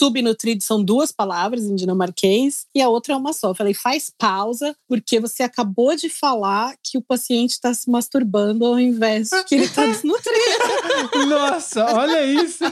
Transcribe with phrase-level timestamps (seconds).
[0.00, 3.50] subnutrido são duas palavras em dinamarquês e a outra é uma só.
[3.50, 8.64] Eu falei, faz pausa, porque você acabou de falar que o paciente está se masturbando
[8.64, 11.26] ao invés de que ele está desnutrido.
[11.28, 12.64] Nossa, olha isso.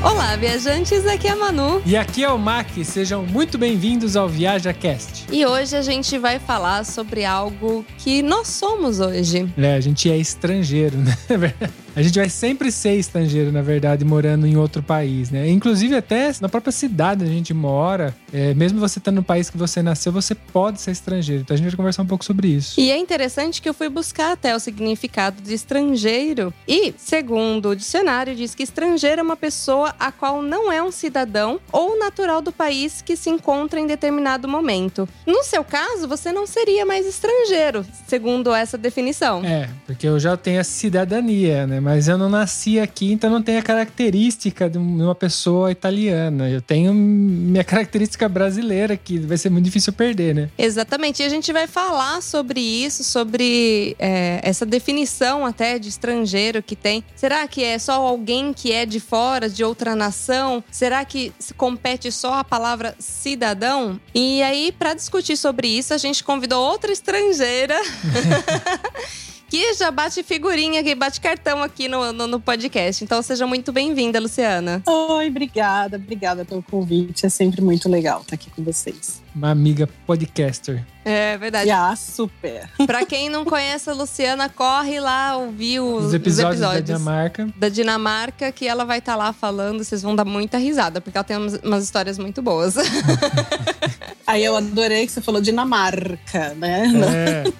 [0.00, 1.82] Olá, viajantes, aqui é a Manu.
[1.84, 5.26] E aqui é o Mac, sejam muito bem-vindos ao ViajaCast.
[5.32, 9.52] E hoje a gente vai falar sobre algo que nós somos hoje.
[9.58, 11.16] É, a gente é estrangeiro, né?
[11.98, 15.50] A gente vai sempre ser estrangeiro, na verdade, morando em outro país, né?
[15.50, 19.50] Inclusive, até na própria cidade onde a gente mora, é, mesmo você estando no país
[19.50, 21.42] que você nasceu, você pode ser estrangeiro.
[21.42, 22.78] Então a gente vai conversar um pouco sobre isso.
[22.80, 26.54] E é interessante que eu fui buscar até o significado de estrangeiro.
[26.68, 30.92] E, segundo o dicionário, diz que estrangeiro é uma pessoa a qual não é um
[30.92, 35.08] cidadão ou natural do país que se encontra em determinado momento.
[35.26, 39.44] No seu caso, você não seria mais estrangeiro, segundo essa definição.
[39.44, 41.87] É, porque eu já tenho a cidadania, né?
[41.88, 46.46] Mas eu não nasci aqui, então não tenho a característica de uma pessoa italiana.
[46.50, 50.50] Eu tenho minha característica brasileira, que vai ser muito difícil perder, né?
[50.58, 51.22] Exatamente.
[51.22, 56.76] E a gente vai falar sobre isso, sobre é, essa definição até de estrangeiro que
[56.76, 57.02] tem.
[57.16, 60.62] Será que é só alguém que é de fora, de outra nação?
[60.70, 63.98] Será que compete só a palavra cidadão?
[64.14, 67.80] E aí, para discutir sobre isso, a gente convidou outra estrangeira.
[69.48, 73.02] que já bate figurinha, que bate cartão aqui no, no, no podcast.
[73.02, 74.82] Então seja muito bem-vinda, Luciana.
[74.86, 77.26] Oi, obrigada, obrigada pelo convite.
[77.26, 79.22] É sempre muito legal estar aqui com vocês.
[79.34, 80.84] Uma amiga podcaster.
[81.10, 81.70] É verdade.
[81.70, 82.68] Ah, super.
[82.86, 86.80] Pra quem não conhece a Luciana, corre lá ouvir os, Os episódios, os episódios da
[86.98, 87.48] Dinamarca.
[87.56, 89.82] da Dinamarca, que ela vai estar lá falando.
[89.82, 92.74] Vocês vão dar muita risada, porque ela tem umas, umas histórias muito boas.
[94.26, 96.92] Aí eu adorei que você falou Dinamarca, né?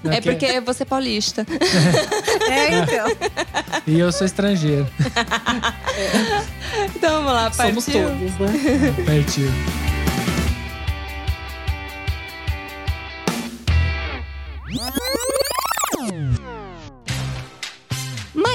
[0.05, 1.47] É, é porque você é paulista.
[2.51, 3.07] É, então.
[3.87, 4.87] E eu sou estrangeiro.
[6.95, 7.81] Então vamos lá, partiu.
[7.81, 8.95] Somos todos, né?
[9.05, 9.51] Partiu.
[14.69, 15.28] Música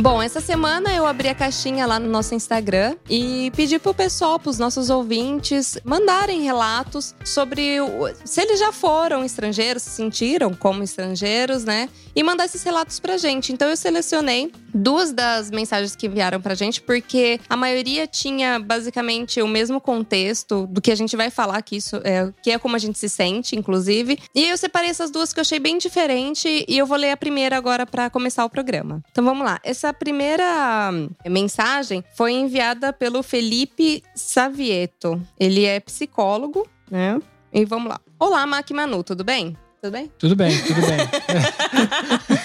[0.00, 4.38] Bom, essa semana eu abri a caixinha lá no nosso Instagram e pedi pro pessoal,
[4.38, 10.82] pros nossos ouvintes, mandarem relatos sobre o- se eles já foram estrangeiros, se sentiram como
[10.82, 11.86] estrangeiros, né?
[12.16, 13.52] E mandar esses relatos pra gente.
[13.52, 19.42] Então eu selecionei duas das mensagens que enviaram pra gente, porque a maioria tinha basicamente
[19.42, 22.76] o mesmo contexto do que a gente vai falar que isso é, que é como
[22.76, 24.18] a gente se sente, inclusive.
[24.34, 27.16] E eu separei essas duas que eu achei bem diferente e eu vou ler a
[27.16, 29.02] primeira agora pra começar o programa.
[29.10, 29.60] Então vamos lá.
[29.62, 35.20] Essa primeira hum, mensagem foi enviada pelo Felipe Savieto.
[35.38, 37.20] Ele é psicólogo, né?
[37.52, 38.00] E vamos lá.
[38.18, 39.56] Olá, Mac e Manu, tudo bem?
[39.80, 40.10] Tudo bem?
[40.18, 40.98] Tudo bem, tudo bem.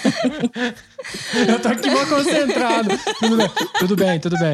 [1.48, 2.88] eu tô aqui mal concentrado.
[3.18, 4.52] Tudo bem, tudo bem, tudo bem.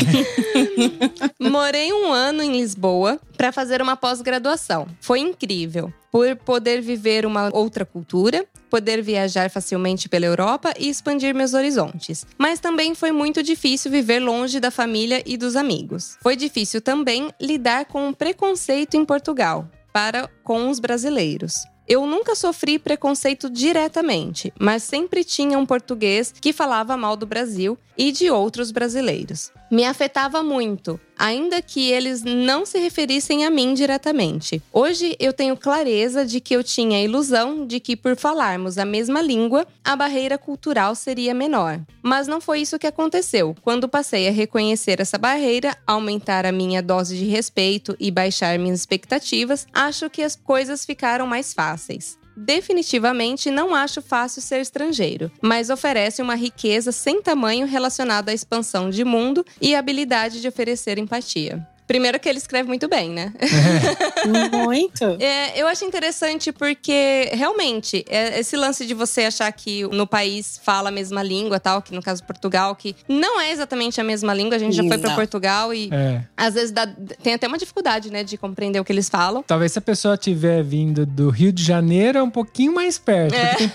[1.40, 4.86] Morei um ano em Lisboa para fazer uma pós-graduação.
[5.00, 5.92] Foi incrível.
[6.10, 12.26] Por poder viver uma outra cultura, poder viajar facilmente pela Europa e expandir meus horizontes.
[12.36, 16.18] Mas também foi muito difícil viver longe da família e dos amigos.
[16.22, 21.54] Foi difícil também lidar com o preconceito em Portugal para com os brasileiros.
[21.88, 27.76] Eu nunca sofri preconceito diretamente, mas sempre tinha um português que falava mal do Brasil
[27.98, 29.50] e de outros brasileiros.
[29.70, 34.60] Me afetava muito, ainda que eles não se referissem a mim diretamente.
[34.72, 38.84] Hoje eu tenho clareza de que eu tinha a ilusão de que, por falarmos a
[38.84, 41.78] mesma língua, a barreira cultural seria menor.
[42.02, 43.54] Mas não foi isso que aconteceu.
[43.62, 48.80] Quando passei a reconhecer essa barreira, aumentar a minha dose de respeito e baixar minhas
[48.80, 52.18] expectativas, acho que as coisas ficaram mais fáceis.
[52.36, 58.90] Definitivamente não acho fácil ser estrangeiro, mas oferece uma riqueza sem tamanho relacionada à expansão
[58.90, 61.66] de mundo e habilidade de oferecer empatia.
[61.86, 63.32] Primeiro que ele escreve muito bem, né?
[64.52, 65.04] Muito.
[65.20, 70.60] É, eu acho interessante porque, realmente, é, esse lance de você achar que no país
[70.62, 74.32] fala a mesma língua, tal, que no caso Portugal, que não é exatamente a mesma
[74.32, 74.56] língua.
[74.56, 75.14] A gente já foi para.
[75.14, 76.22] Portugal e É.
[76.36, 76.86] às vezes dá-
[77.22, 79.42] tem até uma dificuldade, né, de compreender o que eles falam.
[79.42, 83.34] Talvez se a pessoa tiver vindo do Rio de Janeiro, é um pouquinho mais perto.
[83.34, 83.48] É.
[83.54, 83.70] Porque tem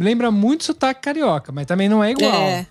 [0.00, 2.32] lembra muito sotaque carioca, mas também não é igual.
[2.42, 2.66] É,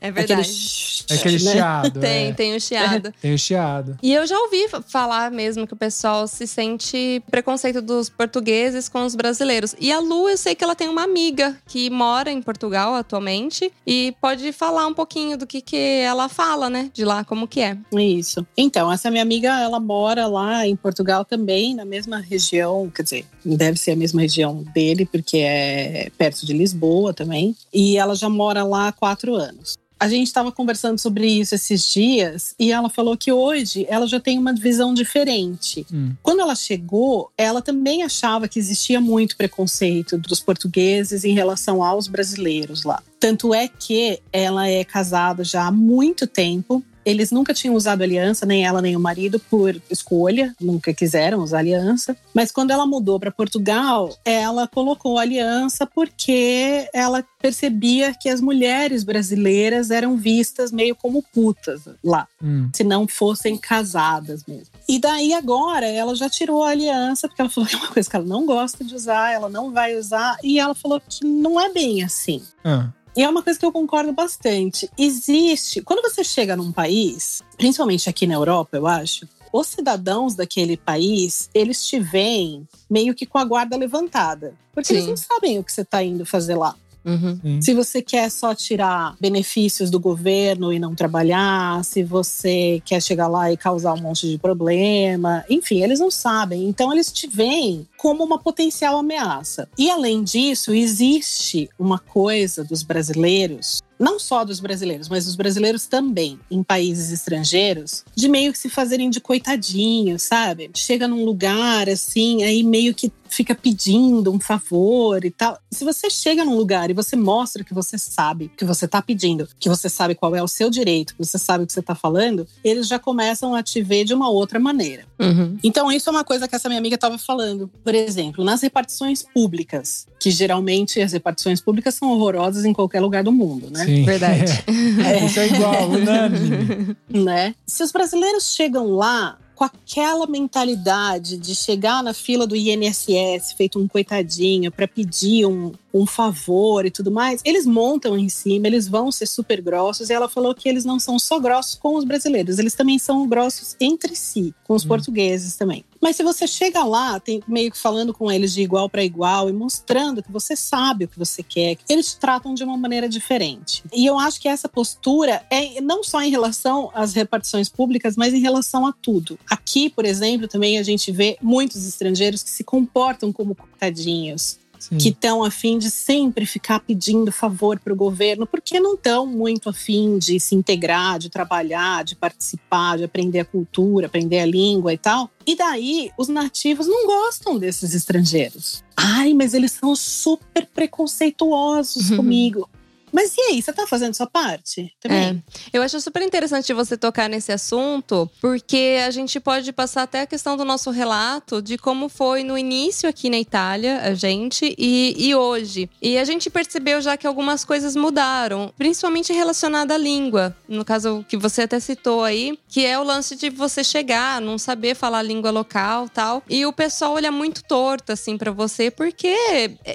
[0.00, 1.04] É aquele, verdade.
[1.10, 1.52] É aquele né?
[1.52, 2.00] chiado.
[2.00, 2.32] Tem, é.
[2.32, 3.14] tem o chiado.
[3.20, 3.98] Tem o chiado.
[4.02, 8.88] E eu já ouvi fa- falar mesmo que o pessoal se sente preconceito dos portugueses
[8.88, 9.74] com os brasileiros.
[9.80, 13.72] E a Lu, eu sei que ela tem uma amiga que mora em Portugal atualmente
[13.86, 16.90] e pode falar um pouquinho do que, que ela fala, né?
[16.92, 17.76] De lá, como que é.
[17.92, 18.46] Isso.
[18.56, 23.26] Então, essa minha amiga, ela mora lá em Portugal também, na mesma região, quer dizer,
[23.44, 27.56] deve ser a mesma região dele, porque é perto de Lisboa também.
[27.72, 29.76] E ela já mora lá há quatro anos.
[29.98, 34.20] A gente estava conversando sobre isso esses dias e ela falou que hoje ela já
[34.20, 35.86] tem uma visão diferente.
[35.92, 36.12] Hum.
[36.22, 42.08] Quando ela chegou, ela também achava que existia muito preconceito dos portugueses em relação aos
[42.08, 43.02] brasileiros lá.
[43.18, 46.84] Tanto é que ela é casada já há muito tempo.
[47.06, 51.60] Eles nunca tinham usado aliança, nem ela nem o marido, por escolha, nunca quiseram usar
[51.60, 52.16] aliança.
[52.34, 59.04] Mas quando ela mudou para Portugal, ela colocou aliança porque ela percebia que as mulheres
[59.04, 62.68] brasileiras eram vistas meio como putas lá Hum.
[62.74, 64.66] se não fossem casadas mesmo.
[64.88, 68.10] E daí agora ela já tirou a aliança, porque ela falou que é uma coisa
[68.10, 71.60] que ela não gosta de usar, ela não vai usar, e ela falou que não
[71.60, 72.42] é bem assim.
[72.64, 72.88] Ah.
[73.16, 74.90] E é uma coisa que eu concordo bastante.
[74.98, 80.76] Existe, quando você chega num país, principalmente aqui na Europa, eu acho, os cidadãos daquele
[80.76, 84.54] país, eles te veem meio que com a guarda levantada.
[84.74, 85.10] Porque eles Sim.
[85.10, 86.76] não sabem o que você está indo fazer lá.
[87.06, 87.62] Uhum.
[87.62, 93.28] Se você quer só tirar benefícios do governo e não trabalhar, se você quer chegar
[93.28, 96.68] lá e causar um monte de problema, enfim, eles não sabem.
[96.68, 99.68] Então eles te veem como uma potencial ameaça.
[99.78, 105.86] E além disso, existe uma coisa dos brasileiros, não só dos brasileiros, mas dos brasileiros
[105.86, 110.70] também em países estrangeiros, de meio que se fazerem de coitadinho, sabe?
[110.74, 115.58] Chega num lugar assim, aí meio que fica pedindo um favor e tal.
[115.70, 119.02] Se você chega num lugar e você mostra que você sabe o que você tá
[119.02, 121.82] pedindo, que você sabe qual é o seu direito, que você sabe o que você
[121.82, 125.04] tá falando, eles já começam a te ver de uma outra maneira.
[125.18, 125.58] Uhum.
[125.62, 127.70] Então, isso é uma coisa que essa minha amiga estava falando.
[127.82, 133.24] Por exemplo, nas repartições públicas, que geralmente as repartições públicas são horrorosas em qualquer lugar
[133.24, 133.85] do mundo, né?
[133.86, 134.04] Sim.
[134.04, 134.64] Verdade.
[135.26, 136.96] Isso é igual, unânime.
[137.08, 137.54] né?
[137.66, 143.78] Se os brasileiros chegam lá com aquela mentalidade de chegar na fila do INSS feito
[143.78, 148.88] um coitadinho para pedir um, um favor e tudo mais, eles montam em cima, eles
[148.88, 150.10] vão ser super grossos.
[150.10, 153.26] E ela falou que eles não são só grossos com os brasileiros, eles também são
[153.26, 155.84] grossos entre si, com os portugueses também.
[156.00, 159.48] Mas se você chega lá, tem meio que falando com eles de igual para igual
[159.48, 163.08] e mostrando que você sabe o que você quer, eles te tratam de uma maneira
[163.08, 163.82] diferente.
[163.92, 168.34] E eu acho que essa postura é não só em relação às repartições públicas, mas
[168.34, 169.38] em relação a tudo.
[169.50, 174.98] Aqui, por exemplo, também a gente vê muitos estrangeiros que se comportam como coitadinhos Sim.
[174.98, 179.68] que estão afim de sempre ficar pedindo favor para o governo, porque não estão muito
[179.68, 184.92] afim de se integrar, de trabalhar, de participar, de aprender a cultura, aprender a língua
[184.92, 185.30] e tal.
[185.46, 188.82] E daí, os nativos não gostam desses estrangeiros.
[188.96, 192.68] Ai, mas eles são super preconceituosos comigo.
[193.16, 194.92] Mas e aí, você tá fazendo sua parte?
[195.00, 195.42] Também?
[195.72, 200.26] Eu acho super interessante você tocar nesse assunto, porque a gente pode passar até a
[200.26, 205.14] questão do nosso relato de como foi no início aqui na Itália, a gente, e,
[205.16, 205.88] e hoje.
[206.02, 210.54] E a gente percebeu já que algumas coisas mudaram, principalmente relacionada à língua.
[210.68, 214.58] No caso que você até citou aí, que é o lance de você chegar, não
[214.58, 216.42] saber falar a língua local tal.
[216.50, 219.34] E o pessoal olha muito torto, assim, pra você, porque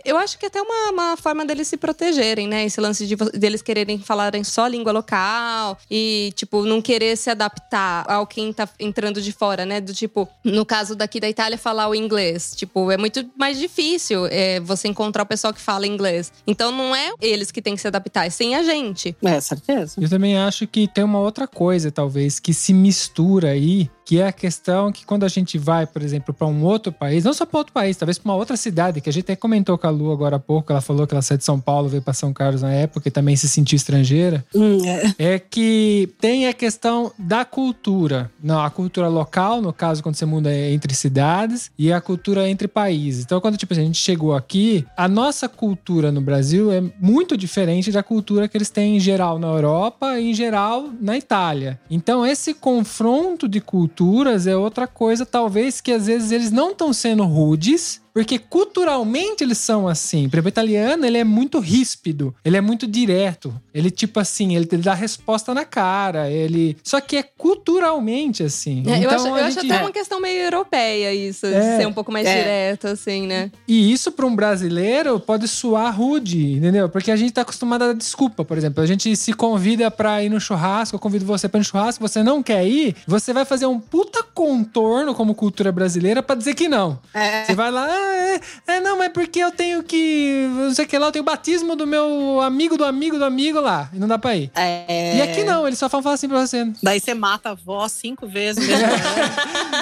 [0.04, 2.66] eu acho que é até uma, uma forma deles se protegerem, né?
[2.66, 7.30] Esse lance de vo- deles quererem falarem só língua local e, tipo, não querer se
[7.30, 9.80] adaptar ao quem tá entrando de fora, né?
[9.82, 12.54] Do tipo, no caso daqui da Itália, falar o inglês.
[12.56, 16.32] Tipo, é muito mais difícil é, você encontrar o pessoal que fala inglês.
[16.46, 19.16] Então não é eles que têm que se adaptar, é sim a gente.
[19.24, 19.96] É, certeza.
[20.02, 24.28] Eu também acho que tem uma outra coisa, talvez, que se mistura aí, que é
[24.28, 27.46] a questão que quando a gente vai, por exemplo, para um outro país, não só
[27.46, 29.90] para outro país, talvez para uma outra cidade, que a gente até comentou com a
[29.90, 32.34] Lu agora há pouco, ela falou que ela saiu de São Paulo, veio para São
[32.34, 35.36] Carlos na época e também se sentiu estrangeira, Hum, é.
[35.36, 38.30] é que tem a questão da cultura.
[38.42, 42.68] Não, a cultura local, no caso, quando você muda entre cidades, e a cultura entre
[42.68, 43.24] países.
[43.24, 47.38] Então, quando tipo, assim, a gente chegou aqui, a nossa cultura no Brasil é muito
[47.38, 51.80] diferente da cultura que eles têm em geral na Europa e em geral na Itália.
[51.90, 56.94] Então, esse confronto de culturas é outra coisa, talvez, que às vezes eles não estão
[56.94, 60.28] sendo rudes, porque culturalmente eles são assim.
[60.30, 63.54] Por exemplo, o italiano, ele é muito ríspido, ele é muito direto.
[63.74, 66.30] Ele, tipo assim, ele dá resposta na cara.
[66.30, 66.78] Ele.
[66.84, 68.84] Só que é culturalmente assim.
[68.88, 71.52] É, eu então, acho, eu a acho gente- até uma questão meio europeia isso, É.
[71.78, 72.36] de ser um pouco mais É.
[72.38, 73.52] direto, assim, né?
[73.68, 76.90] E isso para um brasileiro pode soar rude, entendeu?
[76.90, 78.84] Porque a gente tá acostumado a dar desculpa, por exemplo.
[78.84, 82.08] A gente se convida pra ir no churrasco, eu convido você pra ir no churrasco,
[82.08, 86.54] você não quer ir, você vai fazer um puta contorno como cultura brasileira pra dizer
[86.56, 87.00] que não.
[87.14, 87.46] É.
[87.46, 90.48] Você vai lá, ah, é, é, não, mas porque eu tenho que.
[90.56, 93.26] Não sei o que lá, eu tenho o batismo do meu amigo do amigo do
[93.26, 93.90] amigo lá.
[93.94, 94.52] E não dá pra ir.
[94.56, 95.18] É.
[95.18, 96.66] E aqui não, eles só falam assim pra você.
[96.82, 98.66] Daí você mata a avó cinco vezes.
[98.68, 98.86] mesmo.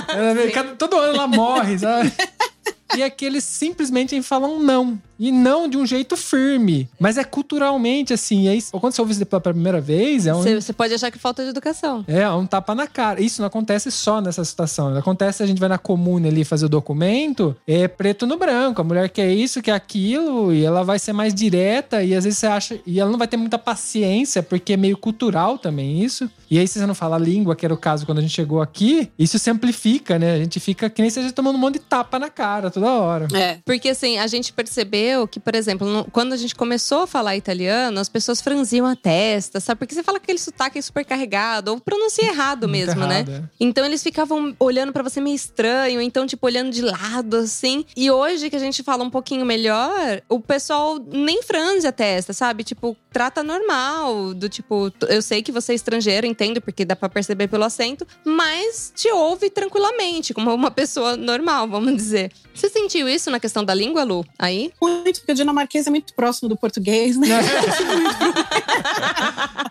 [0.10, 2.12] É, cada- todo ano ela morre, sabe?
[2.96, 5.00] E aqui eles simplesmente falam não.
[5.22, 6.90] E não de um jeito firme.
[6.98, 8.44] Mas é culturalmente assim.
[8.44, 11.12] E aí, quando você ouve isso pela primeira vez, é um, Você você pode achar
[11.12, 12.06] que falta de educação.
[12.08, 13.22] é um tapa na cara.
[13.22, 14.96] Isso não acontece só nessa situação.
[14.98, 18.80] Acontece a gente vai na comune ali fazer o documento, é preto no branco.
[18.80, 22.02] A mulher quer isso, quer aquilo, e ela vai ser mais direta.
[22.02, 22.80] E às vezes você acha.
[22.88, 26.30] E ela não vai ter muita paciência, porque é meio cultural também isso.
[26.50, 28.34] E aí, se você não fala a língua, que era o caso quando a gente
[28.34, 30.34] chegou aqui, isso se amplifica, né?
[30.34, 32.72] A gente fica que nem se a gente tomando um monte de tapa na cara
[32.80, 33.28] toda hora.
[33.34, 33.58] É.
[33.66, 37.36] Porque assim, a gente percebeu que, por exemplo, no- quando a gente começou a falar
[37.36, 39.80] italiano, as pessoas franziam a testa, sabe?
[39.80, 43.20] Porque você fala aquele sotaque super carregado, ou pronuncia errado mesmo, né?
[43.28, 43.44] errado, é.
[43.60, 47.86] Então eles ficavam olhando pra você meio estranho, então, tipo, olhando de lado, assim.
[47.96, 52.34] E hoje que a gente fala um pouquinho melhor, o pessoal nem franze a testa,
[52.34, 52.64] sabe?
[52.64, 54.34] Tipo, trata normal.
[54.34, 58.06] Do tipo, eu sei que você é estrangeiro, entendo, porque dá pra perceber pelo acento,
[58.24, 62.32] mas te ouve tranquilamente, como uma pessoa normal, vamos dizer.
[62.54, 64.26] Você sentiu isso na questão da língua, Lu?
[64.38, 64.72] Aí?
[64.82, 67.28] Muito, porque o dinamarquês é muito próximo do português, né?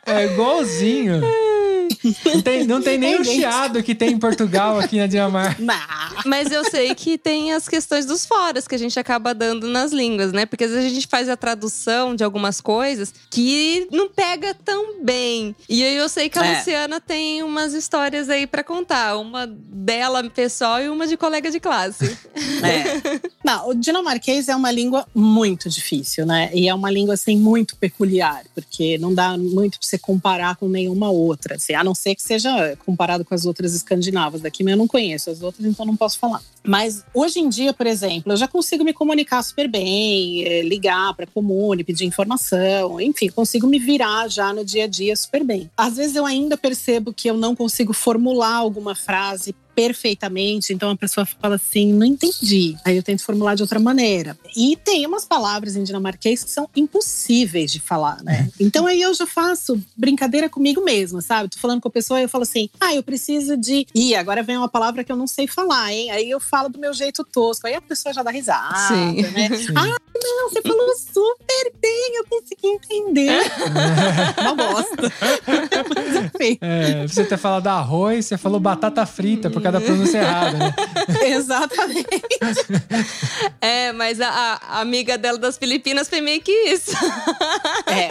[0.06, 1.20] É igualzinho.
[2.24, 5.62] Não tem, não tem nem o chiado que tem em Portugal aqui na Dinamarca.
[6.24, 9.92] Mas eu sei que tem as questões dos foras que a gente acaba dando nas
[9.92, 10.46] línguas, né?
[10.46, 15.02] Porque às vezes a gente faz a tradução de algumas coisas que não pega tão
[15.04, 15.54] bem.
[15.68, 16.58] E aí eu sei que a É.
[16.58, 19.16] Luciana tem umas histórias aí pra contar.
[19.18, 22.16] Uma dela pessoal e uma de colega de classe.
[22.58, 23.20] É.
[23.44, 26.50] Não, o dinamarquês é uma língua muito difícil, né?
[26.52, 30.68] E é uma língua assim muito peculiar, porque não dá muito pra você comparar com
[30.68, 34.72] nenhuma outra, assim, a não ser que seja comparado com as outras escandinavas daqui, mas
[34.72, 36.42] eu não conheço as outras, então não posso falar.
[36.66, 41.14] Mas hoje em dia, por exemplo, eu já consigo me comunicar super bem, eh, ligar
[41.14, 45.70] para comune, pedir informação, enfim, consigo me virar já no dia a dia super bem.
[45.76, 50.96] Às vezes eu ainda percebo que eu não consigo formular alguma frase perfeitamente, então a
[50.96, 52.76] pessoa fala assim, não entendi.
[52.84, 54.36] Aí eu tento formular de outra maneira.
[54.56, 58.50] E tem umas palavras em dinamarquês que são impossíveis de falar, né?
[58.58, 61.48] Então aí eu já faço brincadeira comigo mesma, sabe?
[61.48, 64.42] Tô falando com a pessoa e eu falo assim: "Ah, eu preciso de Ih, agora
[64.42, 67.22] vem uma palavra que eu não sei falar, hein?" Aí eu falo do meu jeito
[67.22, 67.68] tosco.
[67.68, 69.22] Aí a pessoa já dá risada, Sim.
[69.30, 69.48] né?
[69.76, 73.40] Ah, não, você falou super bem, eu consegui entender.
[74.40, 75.12] Uma bosta.
[75.94, 76.58] Mas enfim.
[76.60, 80.74] É, você ter falado arroz, você falou batata frita por causa da pronúncia errada, né?
[81.28, 82.22] Exatamente.
[83.60, 86.92] é, mas a, a amiga dela das Filipinas foi meio que isso.
[87.88, 88.10] É.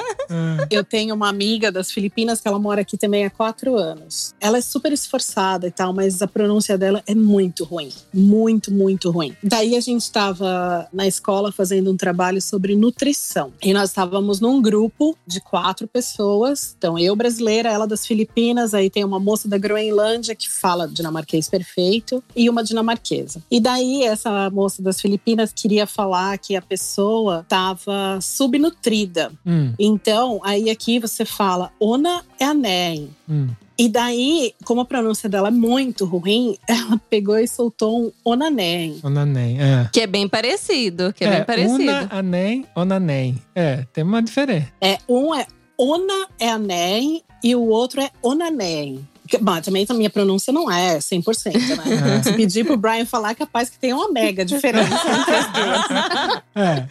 [0.71, 4.33] Eu tenho uma amiga das Filipinas que ela mora aqui também há quatro anos.
[4.39, 7.91] Ela é super esforçada e tal, mas a pronúncia dela é muito ruim.
[8.13, 9.35] Muito, muito ruim.
[9.43, 13.51] Daí a gente estava na escola fazendo um trabalho sobre nutrição.
[13.61, 16.75] E nós estávamos num grupo de quatro pessoas.
[16.77, 21.49] Então, eu brasileira, ela das Filipinas, aí tem uma moça da Groenlândia que fala dinamarquês
[21.49, 23.41] perfeito e uma dinamarquesa.
[23.49, 29.31] E daí essa moça das Filipinas queria falar que a pessoa estava subnutrida.
[29.45, 33.09] Hum, Então, aí aqui você fala Ona é anem.
[33.29, 33.47] hum.
[33.79, 38.99] E daí, como a pronúncia dela é muito ruim, ela pegou e soltou um onanem.
[39.03, 39.89] Onanem, é.
[39.93, 41.83] Que é bem parecido, que é, bem parecido.
[41.83, 43.41] Una, anem, onanem.
[43.53, 44.67] É, tem uma diferença.
[44.81, 45.45] É, um é
[45.77, 49.07] ona é anem e o outro é onanem.
[49.41, 52.17] Bom, também a minha pronúncia não é 100%, né?
[52.17, 52.23] É.
[52.23, 56.43] Se pedir pro Brian falar, é capaz que tem uma mega diferença entre as duas.
[56.55, 56.87] É.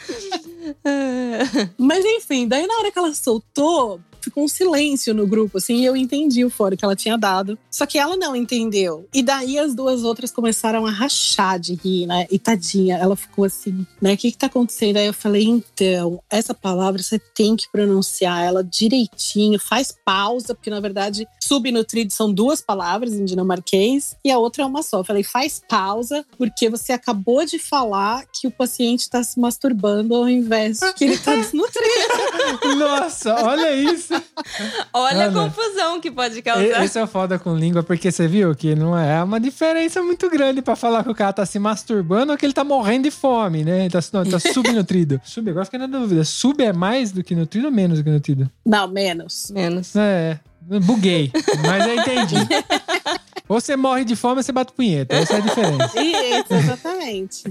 [1.78, 5.84] Mas enfim, daí na hora que ela soltou, ficou um silêncio no grupo, assim, e
[5.84, 7.58] eu entendi o fora que ela tinha dado.
[7.70, 9.08] Só que ela não entendeu.
[9.14, 12.26] E daí as duas outras começaram a rachar de rir, né?
[12.30, 14.14] E tadinha, ela ficou assim, né?
[14.14, 14.96] O que que tá acontecendo?
[14.96, 20.70] Aí eu falei, então, essa palavra você tem que pronunciar ela direitinho, faz pausa, porque
[20.70, 24.98] na verdade subnutrido são duas palavras em dinamarquês e a outra é uma só.
[24.98, 30.14] Eu falei, faz pausa, porque você acabou de falar que o paciente está se masturbando
[30.14, 32.76] ao invés de que ele tá desnutrido.
[32.76, 34.14] Nossa, olha isso.
[34.92, 36.84] Olha Ana, a confusão que pode E- causar.
[36.84, 40.62] Esse é foda com língua, porque você viu que não é uma diferença muito grande
[40.62, 43.64] pra falar que o cara tá se masturbando ou que ele tá morrendo de fome,
[43.64, 43.80] né?
[43.82, 45.20] Ele tá, não, ele tá subnutrido.
[45.24, 46.24] Sub, agora fiquei na dúvida.
[46.24, 48.50] Sub é mais do que nutrido ou menos do que nutrido?
[48.64, 49.50] Não, menos.
[49.50, 49.94] Menos.
[49.96, 51.30] É, buguei,
[51.64, 52.36] mas eu entendi.
[53.48, 55.14] Ou você morre de fome ou você bate punheta.
[55.14, 55.92] Essa é a diferença.
[56.02, 57.44] Isso, exatamente.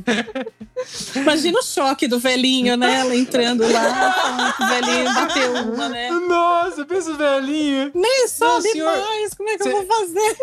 [1.16, 3.00] Imagina o choque do velhinho, né?
[3.00, 6.10] Ela entrando lá, o velhinho bateu uma, né?
[6.12, 7.92] Nossa, pensa o velhinho.
[7.96, 10.38] Nem sobe senhor, mais, como é que cê- eu vou fazer?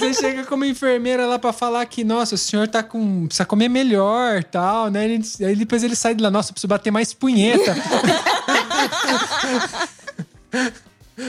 [0.00, 3.26] Você chega como enfermeira lá pra falar que, nossa, o senhor tá com.
[3.26, 5.04] precisa comer melhor tal, né?
[5.04, 7.74] Ele- Aí depois ele sai de lá, nossa, eu preciso bater mais punheta.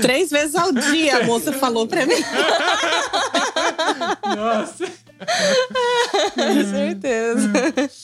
[0.02, 2.16] Três vezes ao dia, a moça falou pra mim.
[4.36, 4.86] nossa.
[6.34, 7.52] Com certeza.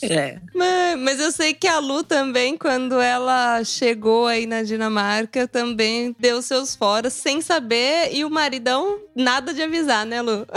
[0.04, 0.38] É.
[0.56, 6.16] Mas, mas eu sei que a Lu também, quando ela chegou aí na Dinamarca, também
[6.20, 10.48] deu seus foras sem saber e o maridão nada de avisar, né, Lu?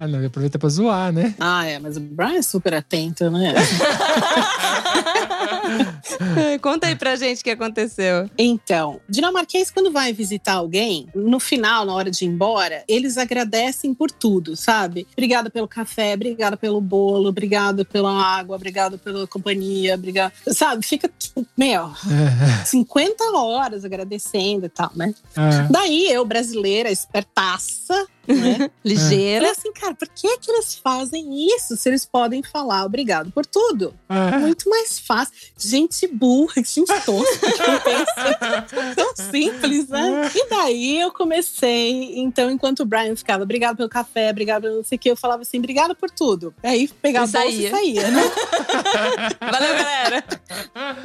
[0.00, 1.34] Ah, não, ele aproveita pra zoar, né?
[1.38, 3.54] Ah, é, mas o Brian é super atento, né?
[6.62, 8.28] Conta aí pra gente o que aconteceu.
[8.36, 13.94] Então, dinamarquês, quando vai visitar alguém, no final, na hora de ir embora, eles agradecem
[13.94, 15.06] por tudo, sabe?
[15.12, 20.32] Obrigada pelo café, obrigada pelo bolo, obrigada pela água, obrigada pela companhia, obrigada.
[20.48, 20.84] Sabe?
[20.84, 21.90] Fica, tipo, meu,
[22.66, 25.14] 50 horas agradecendo e tal, né?
[25.36, 28.70] Ah, Daí eu, brasileira, espertaça, né?
[28.84, 29.46] Ligeira.
[29.46, 33.44] Falei assim, cara, por que que eles fazem isso se eles podem falar obrigado por
[33.44, 33.94] tudo?
[34.08, 34.38] ah.
[34.38, 35.34] Muito mais fácil.
[35.56, 40.30] Gente burra, gente tosca, que não pensa tão simples, né?
[40.34, 44.84] E daí eu comecei, então, enquanto o Brian ficava, obrigado pelo café, obrigado pelo não
[44.84, 46.54] sei o que, eu falava assim, obrigado por tudo.
[46.62, 48.22] Aí pegava E a bolsa e saía, né?
[49.40, 50.24] Valeu, galera.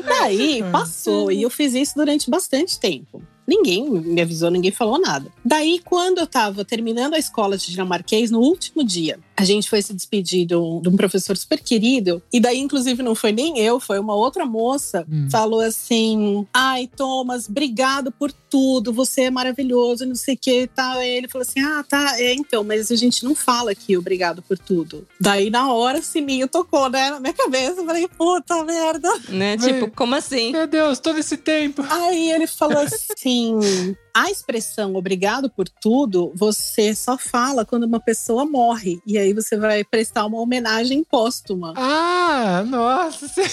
[0.05, 3.21] Daí passou, e eu fiz isso durante bastante tempo.
[3.47, 5.31] Ninguém me avisou, ninguém falou nada.
[5.43, 9.81] Daí, quando eu tava terminando a escola de dinamarquês, no último dia, a gente foi
[9.81, 12.21] se despedir de um, de um professor super querido.
[12.31, 15.05] E daí, inclusive, não foi nem eu, foi uma outra moça.
[15.10, 15.27] Hum.
[15.31, 20.67] Falou assim: Ai, Thomas, obrigado por tudo, você é maravilhoso, não sei o que e
[20.67, 20.97] tal.
[20.97, 24.41] Aí ele falou assim: Ah, tá, é, então, mas a gente não fala aqui obrigado
[24.41, 25.08] por tudo.
[25.19, 27.81] Daí, na hora, o sininho tocou, né, na minha cabeça.
[27.81, 29.10] Eu falei: Puta merda.
[29.29, 29.58] Né?
[29.58, 30.51] Tipo, como assim?
[30.51, 31.84] Meu Deus, todo esse tempo.
[31.89, 38.45] Aí ele falou assim: a expressão obrigado por tudo, você só fala quando uma pessoa
[38.45, 38.99] morre.
[39.08, 41.73] E aí você vai prestar uma homenagem póstuma.
[41.76, 43.28] Ah, nossa.
[43.28, 43.43] Você,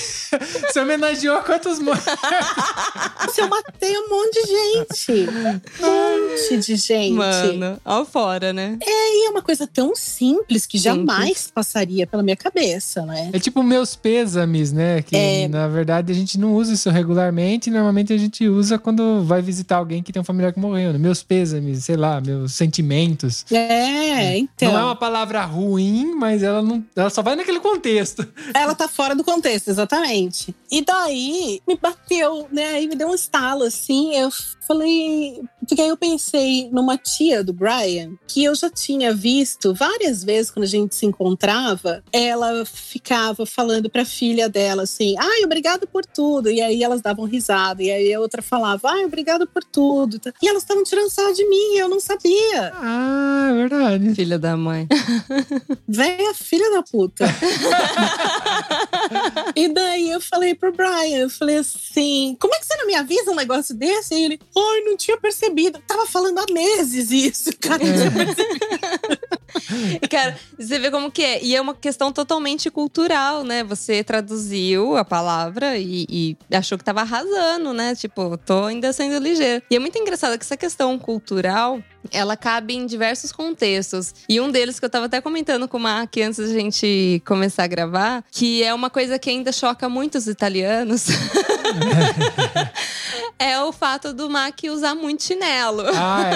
[0.68, 2.04] você homenageou quantos mortos?
[3.38, 5.30] Eu matei um monte de gente.
[5.80, 7.14] Um monte de gente.
[7.14, 8.78] Mano, ao fora, né?
[8.82, 13.30] E é uma coisa tão simples que jamais passaria pela minha cabeça, né?
[13.32, 15.00] É tipo meus pêsames, né?
[15.00, 15.48] Que É.
[15.48, 17.70] na verdade a gente não usa isso regularmente.
[17.70, 20.92] Normalmente a gente usa quando vai visitar alguém que tem um familiar que morreu.
[20.92, 20.98] Né?
[20.98, 23.44] Meus pêsames, sei lá, meus sentimentos.
[23.50, 24.72] É, então.
[24.72, 28.26] Não é uma palavra ruim, mas ela não, ela só vai naquele contexto.
[28.54, 30.54] Ela tá fora do contexto, exatamente.
[30.70, 32.74] E daí me bateu, né?
[32.74, 34.14] Aí me deu um estalo assim.
[34.14, 34.30] Eu
[34.66, 35.42] falei.
[35.66, 40.50] Porque aí eu pensei numa tia do Brian, que eu já tinha visto várias vezes
[40.50, 42.04] quando a gente se encontrava.
[42.12, 46.50] Ela ficava falando pra filha dela assim: ai, obrigado por tudo.
[46.50, 47.82] E aí elas davam risada.
[47.82, 50.20] E aí a outra falava: ai, obrigado por tudo.
[50.40, 52.72] E elas estavam tirando sarro de mim, eu não sabia.
[52.74, 54.14] Ah, é verdade.
[54.14, 54.86] Filha da mãe.
[55.88, 57.24] Véia filha da puta.
[59.56, 62.94] e daí eu falei pro Brian, eu falei assim, como é que você não me
[62.94, 64.14] avisa um negócio desse?
[64.14, 65.80] E ele, ai, não tinha percebido.
[65.86, 67.78] Tava falando há meses isso, cara.
[67.78, 69.39] percebido.
[70.10, 71.42] Cara, você vê como que é.
[71.42, 73.64] E é uma questão totalmente cultural, né?
[73.64, 77.94] Você traduziu a palavra e, e achou que tava arrasando, né?
[77.94, 79.62] Tipo, tô ainda sendo ligeiro.
[79.70, 84.14] E é muito engraçado que essa questão cultural, ela cabe em diversos contextos.
[84.28, 87.64] E um deles que eu tava até comentando com o Mark antes da gente começar
[87.64, 91.06] a gravar, que é uma coisa que ainda choca muito os italianos.
[93.38, 95.82] é o fato do Mac usar muito chinelo.
[95.94, 96.30] Ah,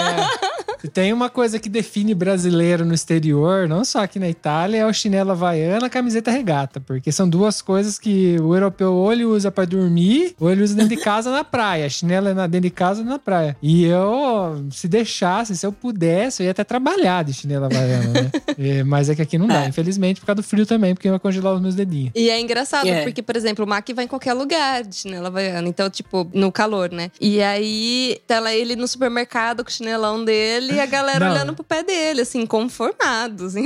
[0.82, 0.88] é.
[0.88, 4.92] Tem uma coisa que define brasileiro no exterior, não só aqui na Itália, é o
[4.92, 6.80] chinelo havaiana, a camiseta regata.
[6.80, 10.74] Porque são duas coisas que o europeu ou ele usa pra dormir, ou ele usa
[10.74, 11.88] dentro de casa na praia.
[11.88, 13.56] Chinelo é na- dentro de casa na praia.
[13.62, 18.30] E eu, se deixasse, se eu pudesse, eu ia até trabalhar de chinelo havaiana, né?
[18.56, 19.68] É, mas é que aqui não dá, É.
[19.68, 22.12] infelizmente, por causa do frio também, porque vai congelar os meus dedinhos.
[22.14, 23.02] E é engraçado, É.
[23.02, 25.66] porque, por exemplo, o Mac vai em qualquer lugar de chinelo havaiana.
[25.68, 27.10] Então, tipo, no calor, né?
[27.20, 31.32] E aí, tá lá ele no supermercado com o chinelão dele e a galera Não.
[31.32, 33.52] olhando pro pé dele, assim, conformados.
[33.52, 33.64] Sim,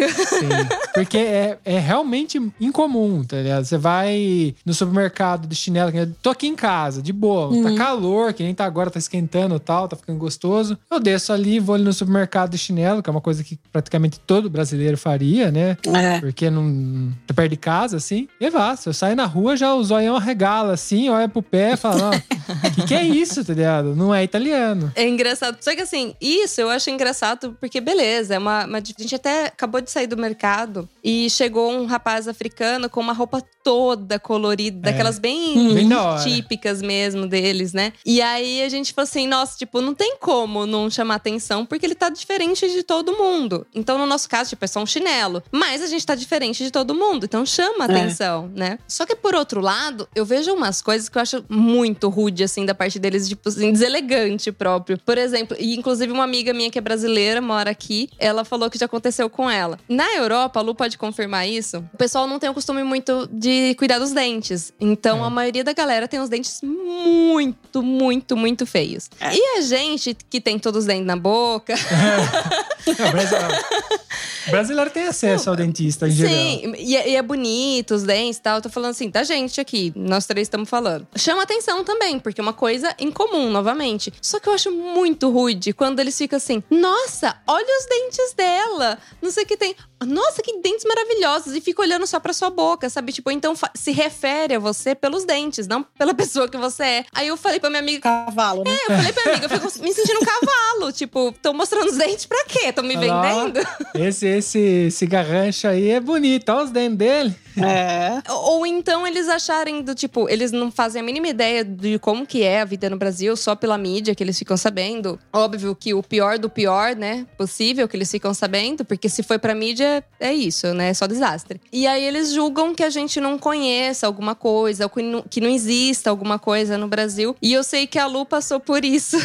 [0.95, 3.65] porque é, é realmente incomum, tá ligado?
[3.65, 8.43] Você vai no supermercado de chinelo, tô aqui em casa, de boa, tá calor, que
[8.43, 10.79] nem tá agora, tá esquentando e tal, tá ficando gostoso.
[10.91, 14.19] Eu desço ali, vou ali no supermercado de chinelo, que é uma coisa que praticamente
[14.21, 15.77] todo brasileiro faria, né?
[15.87, 16.21] É.
[16.21, 18.29] Porque não tá perto de casa, assim.
[18.41, 21.73] E vá, se eu sair na rua, já o zoião arregala, assim, olha pro pé
[21.73, 23.95] e fala, ó, que que é isso, tá ligado?
[23.97, 24.93] Não é italiano.
[24.95, 25.59] É engraçado.
[25.61, 29.47] Só que assim, isso eu acho engraçado porque, beleza, é uma, uma- A gente até
[29.47, 34.81] acabou de sair do mercado e chegou um rapaz africano com uma roupa toda colorida,
[34.91, 35.89] daquelas bem, Bem
[36.25, 37.93] típicas mesmo deles, né?
[38.05, 41.85] E aí a gente falou assim: nossa, tipo, não tem como não chamar atenção porque
[41.85, 43.67] ele tá diferente de todo mundo.
[43.75, 45.43] Então, no nosso caso, tipo, é só um chinelo.
[45.53, 47.91] Mas a gente tá diferente de todo mundo, então chama É.
[47.91, 48.79] atenção, né?
[48.89, 52.65] Só que por outro lado, eu vejo umas coisas que eu acho muito rude, assim,
[52.65, 54.99] da parte deles, tipo assim, deselegante próprio.
[54.99, 58.79] Por exemplo, e inclusive uma amiga minha que é brasileira, mora aqui, ela falou que
[58.79, 59.79] já aconteceu com ela.
[59.89, 63.75] Na Europa, a Lu pode confirmar isso, o pessoal não tem o costume muito de
[63.77, 64.73] cuidar dos dentes.
[64.81, 65.27] Então, É.
[65.27, 69.09] a maioria da galera tem os dentes muito, muito, muito feios.
[69.21, 69.35] É.
[69.35, 71.75] E a gente que tem todos os dentes na boca,
[72.99, 73.55] Não, brasileiro,
[74.51, 76.33] brasileiro tem acesso ao dentista em geral.
[76.33, 78.57] Sim, e é, e é bonito os dentes e tal.
[78.57, 81.07] Eu tô falando assim, da gente aqui, nós três estamos falando.
[81.17, 84.13] Chama atenção também, porque é uma coisa incomum, novamente.
[84.21, 88.99] Só que eu acho muito rude quando eles ficam assim: nossa, olha os dentes dela.
[89.23, 89.75] Não sei o que tem.
[90.07, 91.55] Nossa, que dentes maravilhosos.
[91.55, 93.13] E fica olhando só pra sua boca, sabe?
[93.13, 97.05] Tipo, então se refere a você pelos dentes, não pela pessoa que você é.
[97.15, 98.01] Aí eu falei pra minha amiga.
[98.01, 98.77] Cavalo, né?
[98.89, 100.93] Eu falei pra minha amiga, eu fico me sentindo um cavalo.
[100.99, 102.73] Tipo, tô mostrando os dentes pra quê?
[102.73, 103.61] Tô me vendendo?
[103.95, 107.37] Esse, esse cigarrancho aí é bonito, olha os dentes dele.
[107.63, 108.23] É.
[108.31, 112.43] Ou então eles acharem do tipo, eles não fazem a mínima ideia de como que
[112.43, 115.19] é a vida no Brasil, só pela mídia que eles ficam sabendo.
[115.33, 119.39] Óbvio que o pior do pior, né, possível que eles ficam sabendo, porque se foi
[119.39, 119.88] pra mídia,
[120.21, 121.61] é isso, né, é só desastre.
[121.73, 125.49] E aí eles julgam que a gente não conheça alguma coisa, que não, que não
[125.49, 127.37] exista alguma coisa no Brasil.
[127.41, 129.17] E eu sei que a Lu passou por isso.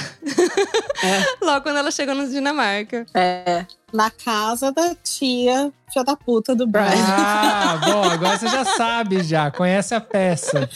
[1.41, 3.05] Logo quando ela chegou na Dinamarca.
[3.13, 3.65] É.
[3.93, 6.89] Na casa da tia, filha da puta do Brian.
[6.95, 10.67] Ah, bom, agora você já sabe já, conhece a peça.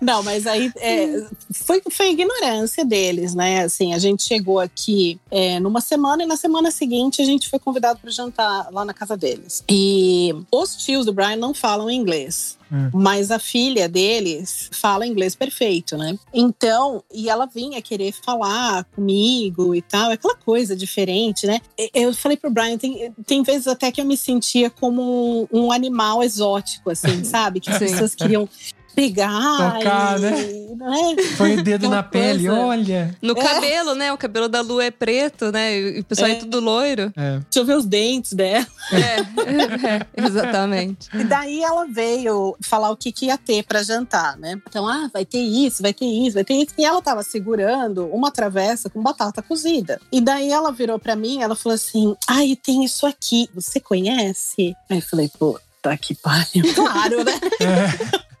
[0.00, 3.62] Não, mas aí é, foi, foi ignorância deles, né?
[3.62, 7.58] Assim, a gente chegou aqui é, numa semana e na semana seguinte a gente foi
[7.58, 9.62] convidado para jantar lá na casa deles.
[9.70, 12.55] E os tios do Brian não falam inglês.
[12.70, 12.90] Hum.
[12.92, 16.18] Mas a filha deles fala inglês perfeito, né?
[16.32, 21.60] Então, e ela vinha querer falar comigo e tal, aquela coisa diferente, né?
[21.94, 25.72] Eu falei pro Brian, tem, tem vezes até que eu me sentia como um, um
[25.72, 27.60] animal exótico, assim, sabe?
[27.60, 28.48] Que as pessoas queriam
[28.96, 30.30] pegar Tocar, e, né?
[30.30, 31.16] né?
[31.36, 32.60] Põe o dedo na pele, coisa.
[32.64, 33.16] olha.
[33.20, 33.42] No É.
[33.42, 34.12] cabelo, né?
[34.12, 35.78] O cabelo da Lu é preto, né?
[35.78, 36.34] E o pessoal é, É.
[36.36, 37.12] tudo loiro.
[37.14, 37.32] É.
[37.40, 38.66] Deixa eu ver os dentes dela.
[38.92, 39.20] É,
[39.86, 41.08] é, exatamente.
[41.14, 44.58] E daí ela veio falar o que, que ia ter pra jantar, né?
[44.66, 46.72] Então, ah, vai ter isso, vai ter isso, vai ter isso.
[46.78, 50.00] E ela tava segurando uma travessa com batata cozida.
[50.10, 53.78] E daí ela virou pra mim, ela falou assim: ah, e tem isso aqui, você
[53.78, 54.74] conhece?
[54.88, 55.60] Aí eu falei, puta
[56.00, 56.64] que pariu.
[56.74, 57.32] Claro, né?
[57.38, 57.64] Porque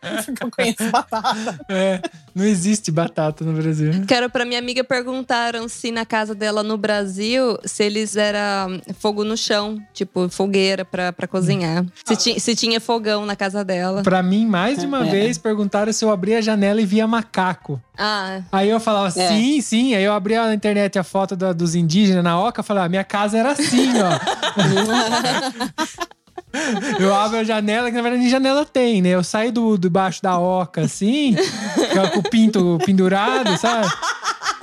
[0.40, 1.58] eu conheço batata.
[1.68, 2.00] É,
[2.34, 3.92] não existe batata no Brasil.
[4.06, 8.80] Quero pra minha amiga perguntaram se na casa dela no Brasil, se eles era hum,
[8.98, 11.84] fogo no chão, tipo fogueira pra, pra cozinhar.
[12.04, 14.02] Se, ti- se tinha fogão na casa dela.
[14.02, 15.10] Pra mim, mais de uma É.
[15.10, 17.80] vez, perguntaram se eu abria a janela e via macaco.
[17.98, 19.28] Ah, Aí eu falava, É.
[19.28, 19.94] sim, sim.
[19.94, 23.04] Aí eu abria na internet a foto da- dos indígenas na oca e falava, minha
[23.04, 24.16] casa era assim, ó.
[26.98, 29.10] Eu abro a janela, que na verdade nem janela tem, né?
[29.10, 31.36] Eu saio do, debaixo da oca, assim,
[32.12, 33.88] com o pinto pendurado, sabe?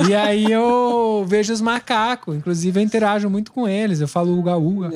[0.07, 2.35] E aí eu vejo os macacos.
[2.35, 4.01] Inclusive, eu interajo muito com eles.
[4.01, 4.89] Eu falo uga-uga.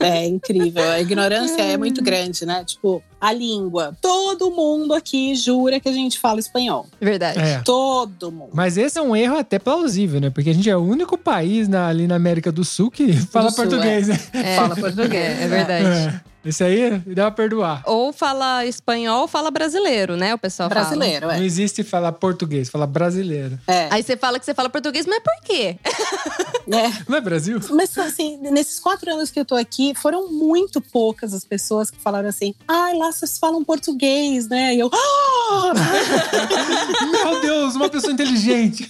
[0.00, 0.88] É incrível.
[0.90, 2.64] A ignorância é muito grande, né?
[2.64, 3.96] Tipo, a língua.
[4.00, 6.86] Todo mundo aqui jura que a gente fala espanhol.
[7.00, 7.38] verdade.
[7.40, 7.60] É.
[7.64, 8.50] Todo mundo.
[8.52, 10.30] Mas esse é um erro até plausível, né?
[10.30, 13.50] Porque a gente é o único país na- ali na América do Sul que fala
[13.50, 14.18] Sul, português, né?
[14.32, 16.20] É, Fala português, É, é verdade.
[16.48, 17.82] Esse aí dá pra perdoar.
[17.84, 20.34] Ou fala espanhol ou fala brasileiro, né?
[20.34, 20.80] O pessoal fala.
[20.82, 21.44] Brasileiro, Não é.
[21.44, 23.58] existe falar português, fala brasileiro.
[23.66, 23.88] é.
[23.90, 25.76] Aí você fala que você fala português, mas por quê?
[26.72, 27.02] é.
[27.08, 27.60] Não é Brasil?
[27.70, 31.98] Mas assim, nesses quatro anos que eu tô aqui, foram muito poucas as pessoas que
[32.00, 34.74] falaram assim: ai, lá vocês falam português, né?
[34.74, 34.90] E eu.
[34.92, 35.72] "Ah!"
[37.24, 38.88] Meu Deus, uma pessoa inteligente.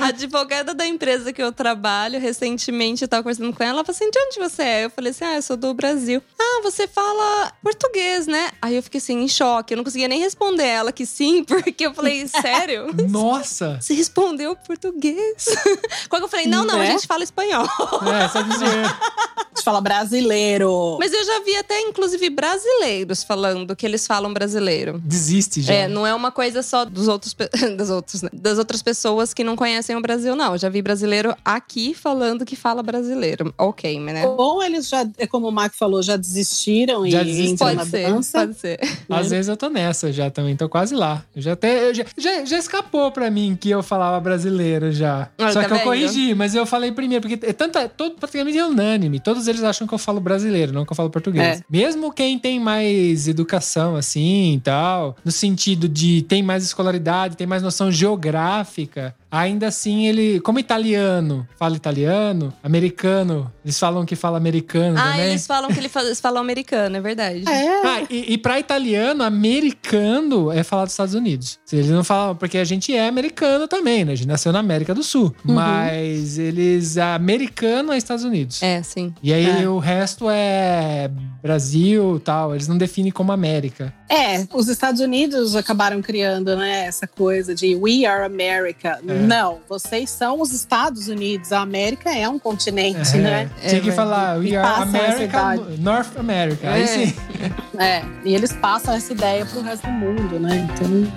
[0.00, 3.96] A advogada da empresa que eu trabalho, recentemente eu tava conversando com ela, ela falou
[3.96, 4.84] assim: de onde você é?
[4.86, 6.22] Eu falei assim: ah, eu sou do Brasil.
[6.38, 8.50] Ah, você fala português, né?
[8.60, 9.74] Aí eu fiquei assim, em choque.
[9.74, 12.86] Eu não conseguia nem responder ela que sim, porque eu falei, sério?
[13.08, 13.78] Nossa!
[13.80, 15.44] Você respondeu português?
[16.08, 16.92] Quando eu falei, não, não, a Né?
[16.92, 17.64] gente fala espanhol.
[17.64, 18.64] É, só dizer.
[18.66, 20.96] A gente fala brasileiro.
[20.98, 24.98] Mas eu já vi até, inclusive, brasileiros falando que eles falam brasileiro.
[25.04, 25.72] Desiste já.
[25.74, 27.34] É, não é uma coisa só dos outros,
[27.76, 28.30] das, outros, né?
[28.32, 30.52] das outras pessoas que não conhecem o Brasil, não.
[30.52, 33.52] Eu já vi brasileiro aqui falando que fala brasileiro.
[33.58, 34.26] Ok, né?
[34.26, 36.16] Ou eles já, é como o Marco falou, já
[36.54, 37.52] desistiram Já e desistiram.
[37.52, 38.38] entram Pode na ser, dança.
[38.38, 38.80] pode ser.
[39.10, 41.22] Às vezes eu tô nessa já também, tô quase lá.
[41.34, 41.88] Eu já até.
[41.88, 45.28] eu já, já, já escapou pra mim que eu falava brasileiro já.
[45.38, 45.84] Ah, Só tá que eu vendo?
[45.86, 49.20] corrigi, mas eu falei primeiro, porque é tanta, todo, praticamente é unânime.
[49.20, 51.60] Todos eles acham que eu falo brasileiro, não que eu falo português.
[51.60, 51.64] É.
[51.70, 57.46] Mesmo quem tem mais educação, assim e tal, no sentido de tem mais escolaridade, tem
[57.46, 59.14] mais noção geográfica.
[59.36, 65.30] Ainda assim, ele, como italiano, fala italiano, americano, eles falam que fala americano Ah, também.
[65.30, 67.42] eles falam que ele fa- eles falam americano, é verdade.
[67.48, 67.86] É.
[67.86, 71.58] Ah, e, e pra italiano, americano é falar dos Estados Unidos.
[71.72, 74.12] Eles não falam, porque a gente é americano também, né?
[74.12, 75.34] A gente nasceu na América do Sul.
[75.42, 78.62] Mas eles, americano é Estados Unidos.
[78.62, 79.12] É, sim.
[79.22, 79.68] E aí É.
[79.68, 81.10] o resto é
[81.42, 82.54] Brasil tal.
[82.54, 83.92] Eles não definem como América.
[84.08, 89.00] É, os Estados Unidos acabaram criando, né, essa coisa de we are America.
[89.06, 89.23] É.
[89.26, 91.52] Não, vocês são os Estados Unidos.
[91.52, 93.50] A América é um continente, É, né?
[93.68, 95.56] Tinha que É, falar, we are America.
[95.80, 96.70] North America.
[96.70, 96.86] Aí É.
[96.86, 97.14] sim.
[97.78, 100.68] É, e eles passam essa ideia pro resto do mundo, né?
[100.72, 101.12] Então,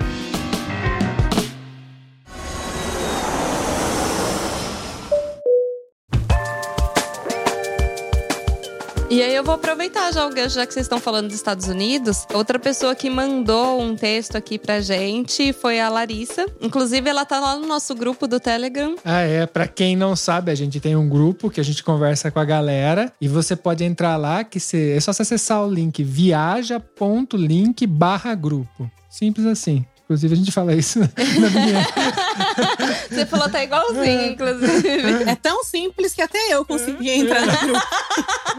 [9.27, 12.25] aí eu vou aproveitar já o gancho, já que vocês estão falando dos Estados Unidos.
[12.33, 16.45] Outra pessoa que mandou um texto aqui pra gente foi a Larissa.
[16.61, 18.95] Inclusive, ela tá lá no nosso grupo do Telegram.
[19.03, 19.45] Ah, é.
[19.45, 22.45] Pra quem não sabe, a gente tem um grupo que a gente conversa com a
[22.45, 28.89] galera e você pode entrar lá, que é só acessar o link viaja.link barra grupo.
[29.09, 29.85] Simples assim.
[30.07, 31.85] Inclusive, a gente fala isso na minha.
[33.11, 35.23] Você falou até igualzinho, inclusive.
[35.29, 37.87] é tão simples que até eu consegui entrar no grupo.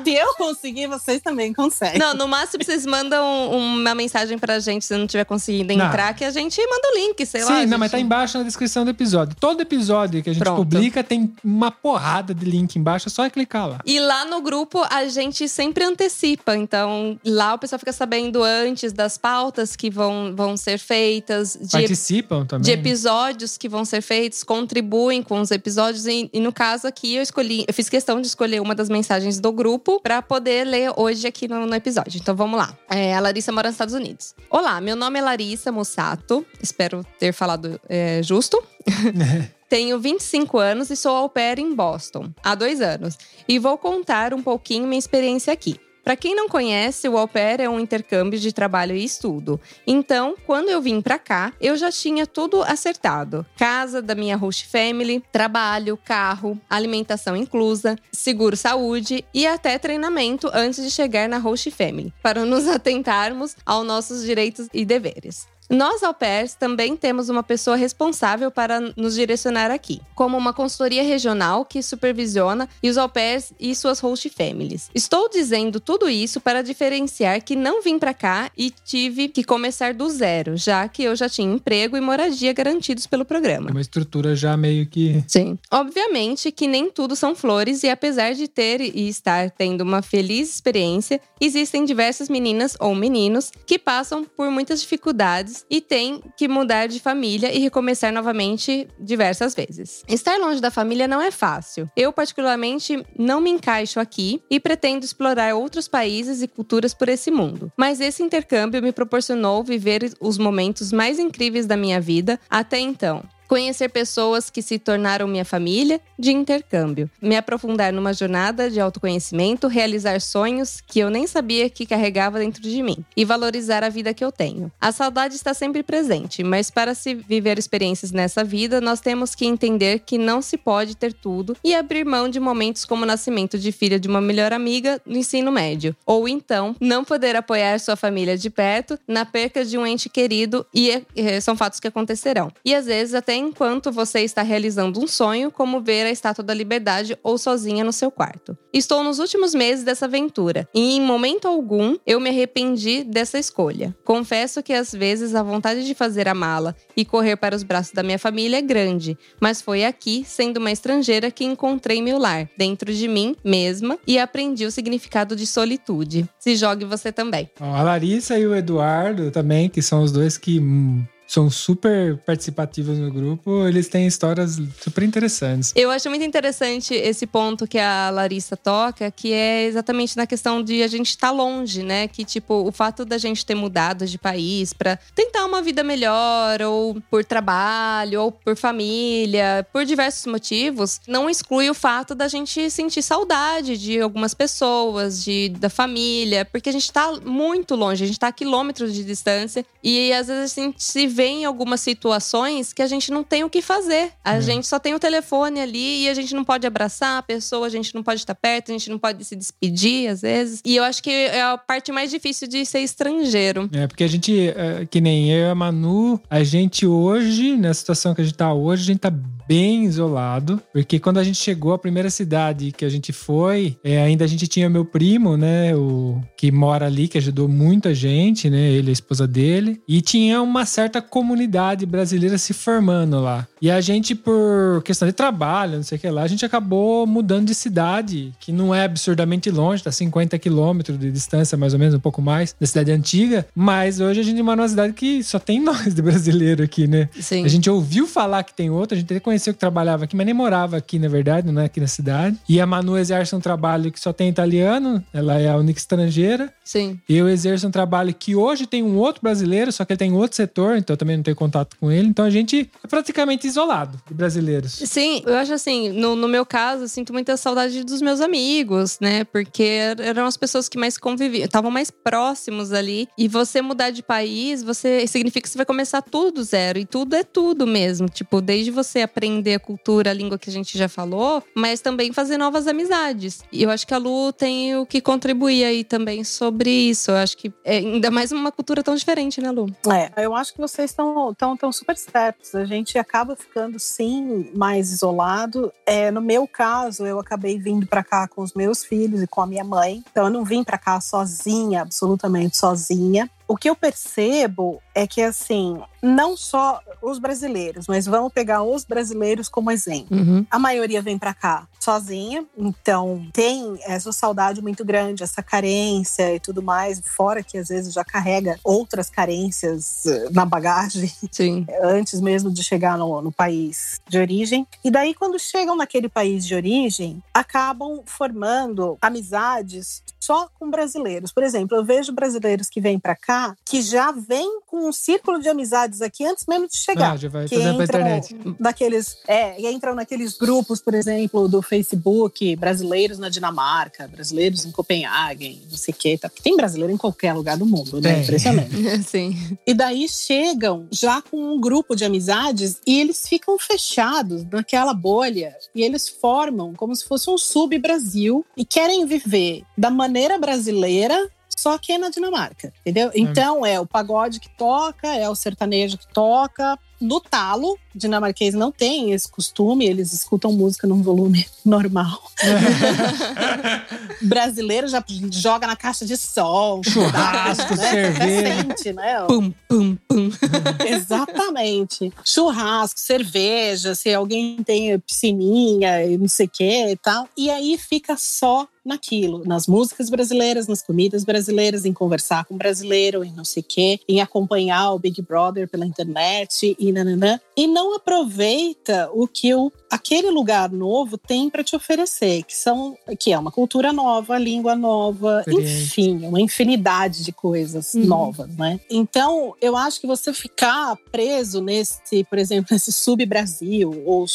[0.05, 1.99] Se eu conseguir, vocês também conseguem.
[1.99, 5.87] Não, no máximo vocês mandam uma mensagem pra gente se não tiver conseguindo Não.
[5.87, 7.53] entrar, que a gente manda o link, sei Sim, lá.
[7.55, 9.37] não, gente- mas tá embaixo na descrição do episódio.
[9.39, 10.57] Todo episódio que a gente Pronto.
[10.59, 13.79] publica tem uma porrada de link embaixo, é só clicar lá.
[13.85, 16.57] E lá no grupo a gente sempre antecipa.
[16.57, 21.71] Então, lá o pessoal fica sabendo antes das pautas que vão, vão ser feitas, de,
[21.71, 22.63] Participam também.
[22.63, 26.07] de episódios que vão ser feitos, contribuem com os episódios.
[26.07, 29.41] E, e no caso aqui, eu escolhi, eu fiz questão de escolher uma das mensagens
[29.41, 32.19] do grupo pra poder ler hoje aqui no, no episódio.
[32.21, 32.77] Então vamos lá.
[32.89, 34.35] É, a Larissa mora nos Estados Unidos.
[34.51, 36.45] Olá, meu nome é Larissa Mussato.
[36.63, 38.63] Espero ter falado é, justo.
[39.69, 43.19] Tenho 25 anos e sou au pair em Boston há dois anos.
[43.47, 45.79] E vou contar um pouquinho minha experiência aqui.
[46.03, 49.61] Para quem não conhece, o au pair é um intercâmbio de trabalho e estudo.
[49.87, 54.67] Então, quando eu vim para cá, eu já tinha tudo acertado: casa da minha host
[54.67, 61.71] family, trabalho, carro, alimentação inclusa, seguro saúde e até treinamento antes de chegar na host
[61.71, 65.47] family, para nos atentarmos aos nossos direitos e deveres.
[65.71, 71.03] Nós, au pairs, também temos uma pessoa responsável para nos direcionar aqui, como uma consultoria
[71.03, 74.91] regional que supervisiona e os au pairs e suas host families.
[74.95, 79.93] Estou dizendo tudo isso para diferenciar que não vim para cá e tive que começar
[79.93, 83.67] do zero, já que eu já tinha emprego e moradia garantidos pelo programa.
[83.67, 85.23] Tem uma estrutura já meio que.
[85.29, 85.59] Sim.
[85.71, 90.55] Obviamente que nem tudo são flores e apesar de ter e estar tendo uma feliz
[90.55, 96.87] experiência, existem diversas meninas ou meninos que passam por muitas dificuldades e têm que mudar
[96.87, 100.05] de família e recomeçar novamente diversas vezes.
[100.09, 101.91] Estar longe da família não é fácil.
[101.97, 107.31] Eu particularmente não me encaixo aqui e pretendo explorar outros países e culturas por esse
[107.31, 107.73] mundo.
[107.77, 113.23] Mas esse intercâmbio me proporcionou viver os momentos mais incríveis da minha vida até então.
[113.49, 119.67] Conhecer pessoas que se tornaram minha família de intercâmbio, me aprofundar numa jornada de autoconhecimento,
[119.67, 124.13] realizar sonhos que eu nem sabia que carregava dentro de mim e valorizar a vida
[124.13, 124.71] que eu tenho.
[124.81, 129.47] A saudade está sempre presente, mas para se viver experiências nessa vida, nós temos que
[129.47, 133.59] entender que não se pode ter tudo e abrir mão de momentos como o nascimento
[133.59, 137.97] de filha de uma melhor amiga no ensino médio, ou então não poder apoiar sua
[137.97, 142.53] família de perto na perca de um ente querido e eh, são fatos que acontecerão.
[142.65, 146.53] E às vezes até enquanto você está realizando um sonho, como ver a Estátua da
[146.53, 148.57] Liberdade ou sozinha no seu quarto.
[148.73, 153.97] Estou nos últimos meses dessa aventura e em momento algum eu me arrependi dessa escolha.
[154.05, 157.93] Confesso que às vezes a vontade de fazer a mala e correr para os braços
[157.93, 162.49] da minha família é grande, mas foi aqui, sendo uma estrangeira, que encontrei meu lar,
[162.57, 166.29] dentro de mim mesma e aprendi o significado de solitude.
[166.39, 167.51] Se jogue você também.
[167.61, 172.99] A Larissa e o Eduardo também, que são os dois que hum, são super participativos
[172.99, 175.75] no grupo, eles têm histórias super interessantes.
[175.77, 180.63] Eu acho muito interessante esse ponto que a Larissa toca, que é exatamente na questão
[180.63, 182.09] de a gente estar tá longe, né?
[182.09, 186.63] Que, tipo, o fato da gente ter mudado de país para tentar uma vida melhor,
[186.63, 192.71] ou por trabalho, ou por família, por diversos motivos, não exclui o fato da gente
[192.71, 198.07] sentir saudade de algumas pessoas, de, da família, porque a gente tá muito longe, a
[198.07, 201.81] gente tá a quilômetros de distância, e às vezes a gente se vê em algumas
[201.81, 204.13] situações que a gente não tem o que fazer.
[204.25, 204.41] A É.
[204.41, 207.71] gente só tem o telefone ali e a gente não pode abraçar a pessoa, a
[207.71, 210.61] gente não pode estar perto, a gente não pode se despedir às vezes.
[210.65, 213.69] E eu acho que é a parte mais difícil de ser estrangeiro.
[213.73, 217.75] É, porque a gente, é, que nem eu e a Manu, a gente hoje, na
[217.75, 219.13] situação que a gente tá hoje, a gente tá
[219.49, 220.63] bem isolado.
[220.73, 224.29] Porque quando a gente chegou à primeira cidade que a gente foi, é, ainda a
[224.29, 225.75] gente tinha meu primo, né?
[225.75, 228.71] O que mora ali, que ajudou muita gente, né?
[228.71, 229.81] Ele e a esposa dele.
[229.89, 233.49] E tinha uma certa comunidade brasileira se formando lá.
[233.61, 237.07] E a gente, por questão de trabalho, não sei o que lá, a gente acabou
[237.07, 241.79] mudando de cidade, que não é absurdamente longe, tá 50 quilômetros de distância, mais ou
[241.79, 243.47] menos, um pouco mais, da cidade antiga.
[243.55, 247.09] Mas hoje a gente mora numa cidade que só tem nós de brasileiro aqui, né?
[247.19, 247.45] Sim.
[247.45, 250.27] A gente ouviu falar que tem outra, a gente até conheceu que trabalhava aqui, mas
[250.27, 252.37] nem morava aqui, na verdade, não é aqui na cidade.
[252.49, 256.53] E a Manu exerce um trabalho que só tem italiano, ela é a única estrangeira.
[256.65, 256.99] Sim.
[257.09, 260.37] Eu exerço um trabalho que hoje tem um outro brasileiro, só que ele tem outro
[260.37, 262.09] setor, então eu também não tenho contato com ele.
[262.09, 264.73] Então a gente é praticamente isolado de brasileiros.
[264.73, 268.99] Sim, eu acho assim, no, no meu caso, eu sinto muita saudade dos meus amigos,
[269.01, 269.25] né?
[269.25, 273.09] Porque eram as pessoas que mais conviviam, estavam mais próximos ali.
[273.17, 276.79] E você mudar de país, você significa que você vai começar tudo do zero.
[276.79, 278.09] E tudo é tudo mesmo.
[278.09, 282.13] Tipo, desde você aprender a cultura, a língua que a gente já falou, mas também
[282.13, 283.43] fazer novas amizades.
[283.53, 287.11] E eu acho que a Lu tem o que contribuir aí também sobre isso.
[287.11, 289.67] Eu acho que é ainda mais uma cultura tão diferente, né, Lu?
[289.91, 292.55] É, eu acho que vocês estão tão, tão super certos.
[292.55, 295.73] A gente acaba ficando, sim, mais isolado.
[295.87, 299.41] É, no meu caso, eu acabei vindo para cá com os meus filhos e com
[299.41, 300.03] a minha mãe.
[300.11, 303.31] Então, eu não vim para cá sozinha, absolutamente sozinha.
[303.49, 308.85] O que eu percebo é que, assim, não só os brasileiros, mas vamos pegar os
[308.85, 310.17] brasileiros como exemplo.
[310.17, 310.47] Uhum.
[310.51, 316.41] A maioria vem para cá sozinha, então tem essa saudade muito grande, essa carência e
[316.41, 321.67] tudo mais, fora que às vezes já carrega outras carências eh, na bagagem Sim.
[321.83, 324.67] antes mesmo de chegar no, no país de origem.
[324.85, 331.33] E daí, quando chegam naquele país de origem, acabam formando amizades só com brasileiros.
[331.33, 335.41] Por exemplo, eu vejo brasileiros que vêm para cá que já vêm com um círculo
[335.41, 338.37] de amizades aqui antes mesmo de chegar Ah, já vai que entram internet.
[338.59, 344.71] daqueles é, e entram naqueles grupos, por exemplo, do Facebook, brasileiros na Dinamarca, brasileiros em
[344.71, 346.29] Copenhague, não sei o que, tá?
[346.29, 348.23] Porque tem brasileiro em qualquer lugar do mundo, né?
[348.23, 348.75] Impressionante.
[349.05, 349.59] Sim.
[349.67, 355.55] E daí chegam já com um grupo de amizades e eles ficam fechados naquela bolha
[355.75, 361.29] e eles formam como se fosse um sub-Brasil e querem viver da maneira brasileira.
[361.59, 363.11] Só que é na Dinamarca, entendeu?
[363.13, 366.79] Então é o pagode que toca, é o sertanejo que toca.
[367.01, 372.23] No talo, dinamarquês não tem esse costume, eles escutam música num volume normal.
[374.23, 377.91] Brasileiro já joga na caixa de som, Churrasco, né?
[377.91, 378.63] cerveja.
[378.63, 379.21] Sente, né?
[379.27, 380.31] Pum, pum, pum.
[380.87, 382.13] Exatamente.
[382.25, 387.29] Churrasco, cerveja, se alguém tem piscininha e não sei o que e tal.
[387.37, 393.23] E aí fica só naquilo, nas músicas brasileiras, nas comidas brasileiras, em conversar com brasileiro,
[393.23, 397.39] em não sei o quê, em acompanhar o Big Brother pela internet e nananã.
[397.57, 402.97] E não aproveita o que o, aquele lugar novo tem para te oferecer, que são
[403.19, 408.07] que é uma cultura nova, língua nova, enfim, uma infinidade de coisas Uhum.
[408.07, 408.81] novas, né?
[408.89, 414.27] Então, eu acho que você ficar preso nesse, por exemplo, nesse sub-Brasil ou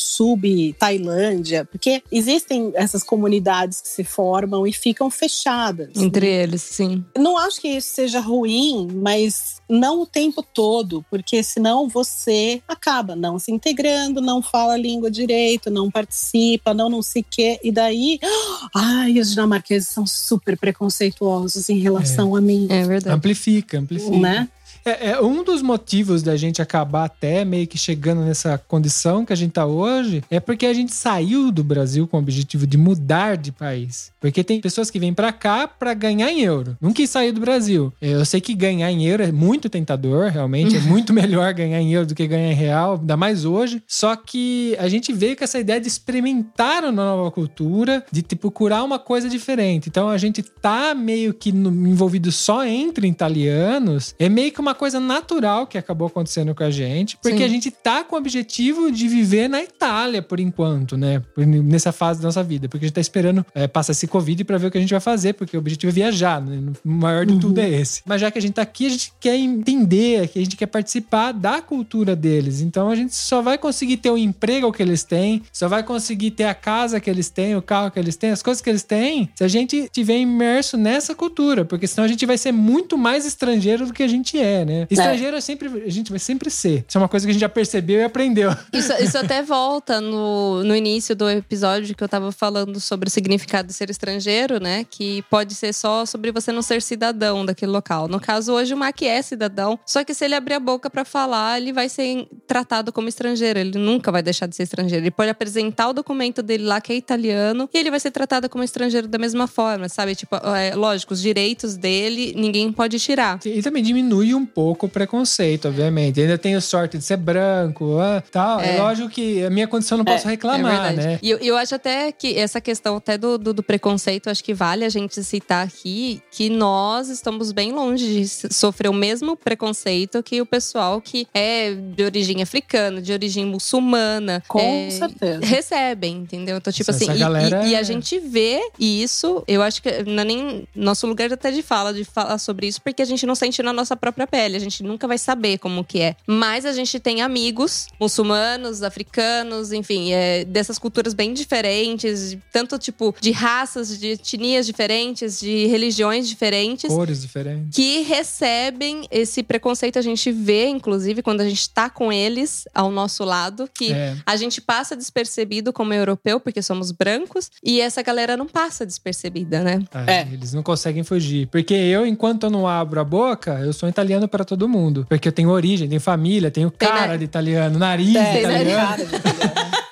[0.64, 5.90] sub-Tailândia, porque existem essas comunidades que se formam e ficam fechadas.
[5.96, 7.04] Entre eles, sim.
[7.18, 13.16] Não acho que isso seja ruim, mas não o tempo todo, porque senão você acaba
[13.16, 17.60] não se integrando, não fala a língua direito, não participa, não não sei o quê.
[17.64, 18.20] E daí,
[18.76, 23.16] ai, os dinamarqueses são super preconceituosos em relação a mim, É verdade.
[23.16, 24.18] Amplifica, amplifica.
[24.18, 24.50] né?
[24.86, 29.34] É, é um dos motivos da gente acabar até meio que chegando nessa condição que
[29.34, 32.78] a gente tá hoje é porque a gente saiu do Brasil com o objetivo de
[32.78, 34.12] mudar de país.
[34.20, 36.78] Porque tem pessoas que vêm pra cá pra ganhar em euro.
[36.80, 37.94] Não quis sair do Brasil.
[38.02, 40.78] É, Eu sei que ganhar em euro é muito tentador, realmente.
[40.78, 43.84] É muito melhor ganhar em euro do que ganhar em real, ainda mais hoje.
[43.88, 48.44] Só que a gente veio com essa ideia de experimentar uma nova cultura, de tipo
[48.54, 49.90] procurar uma coisa diferente.
[49.90, 54.14] Então a gente tá meio que envolvido só entre italianos.
[54.20, 57.44] É meio que uma coisa natural que acabou acontecendo com a gente, porque Sim.
[57.44, 61.22] a gente tá com o objetivo de viver na Itália por enquanto, né?
[61.38, 64.58] Nessa fase da nossa vida, porque a gente tá esperando é, passar esse Covid pra
[64.58, 66.72] ver o que a gente vai fazer, porque o objetivo é viajar, né?
[66.84, 68.02] O maior de tudo é esse.
[68.06, 70.68] Mas já que a gente tá aqui, a gente quer entender, que a gente quer
[70.68, 72.62] participar da cultura deles.
[72.62, 76.32] Então a gente só vai conseguir ter o emprego que eles têm, só vai conseguir
[76.32, 78.84] ter a casa que eles têm, o carro que eles têm, as coisas que eles
[78.84, 82.98] têm, se a gente tiver imerso nessa cultura, porque senão a gente vai ser muito
[82.98, 84.88] mais estrangeiro do que a gente é, né?
[84.90, 86.86] Estrangeiro é sempre, a gente vai sempre ser.
[86.88, 88.52] Isso é uma coisa que a gente já percebeu e aprendeu.
[88.72, 93.12] Isso, isso até volta no, no início do episódio que eu tava falando sobre o
[93.12, 94.86] significado de ser estrangeiro, né?
[94.90, 98.08] Que pode ser só sobre você não ser cidadão daquele local.
[98.08, 101.06] No caso, hoje o Mac é cidadão, só que se ele abrir a boca pra
[101.06, 103.60] falar, ele vai ser tratado como estrangeiro.
[103.60, 105.04] Ele nunca vai deixar de ser estrangeiro.
[105.04, 108.50] Ele pode apresentar o documento dele lá, que é italiano, e ele vai ser tratado
[108.50, 110.16] como estrangeiro da mesma forma, sabe?
[110.16, 113.40] Tipo, é, lógico, os direitos dele ninguém pode tirar.
[113.46, 116.20] E também diminui um pouco o preconceito, obviamente.
[116.22, 118.60] Ainda tenho sorte de ser branco, ah, tal.
[118.60, 118.76] É.
[118.78, 118.82] É.
[118.82, 121.08] lógico que a minha condição não posso É reclamar, verdade.
[121.08, 121.20] né?
[121.22, 124.54] E eu, eu acho até que essa questão até do, do, do preconceito, acho que
[124.54, 130.22] vale a gente citar aqui que nós estamos bem longe de sofrer o mesmo preconceito
[130.24, 134.44] que o pessoal que é de origem africana, de origem muçulmana.
[134.48, 135.46] Com é, certeza.
[135.46, 136.58] Recebem, entendeu?
[136.58, 139.82] Então, tipo Essa assim, e- galera e, e é- a gente vê isso, eu acho
[139.82, 143.06] que não é nem nosso lugar até de fala, de falar sobre isso, porque a
[143.06, 146.16] gente não sente na nossa própria pele, a gente nunca vai saber como que é.
[146.28, 152.78] Mas a gente tem amigos muçulmanos, africanos, enfim, é, dessas culturas bem diferentes, de- tanto
[152.78, 157.76] tipo de raças, de etnias diferentes, de religiões diferentes Cores diferentes.
[157.76, 159.98] que recebem esse preconceito.
[160.00, 164.16] A gente vê, inclusive, quando a gente tá com eles ao nosso lado, que É.
[164.26, 169.62] a gente passa despercebido como europeu, porque somos brancos, e essa galera não passa despercebida,
[169.62, 169.84] né?
[170.08, 170.28] É, É.
[170.32, 171.48] Eles não conseguem fugir.
[171.48, 175.06] Porque eu, enquanto eu não abro a boca, eu sou italiano para todo mundo.
[175.08, 178.64] Porque eu tenho origem, tenho família, tenho Tem cara na- de italiano, nariz de italiano.
[178.64, 179.04] italiano.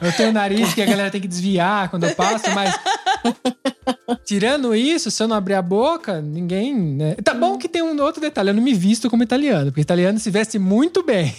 [0.02, 2.74] Eu tenho nariz que a galera tem que desviar quando eu passo, mas.
[4.26, 6.76] Tirando isso, se eu não abrir a boca, ninguém.
[6.76, 7.16] Né?
[7.24, 8.50] Tá bom que tem um outro detalhe.
[8.50, 11.34] Eu não me visto como italiano, porque italiano se veste muito bem.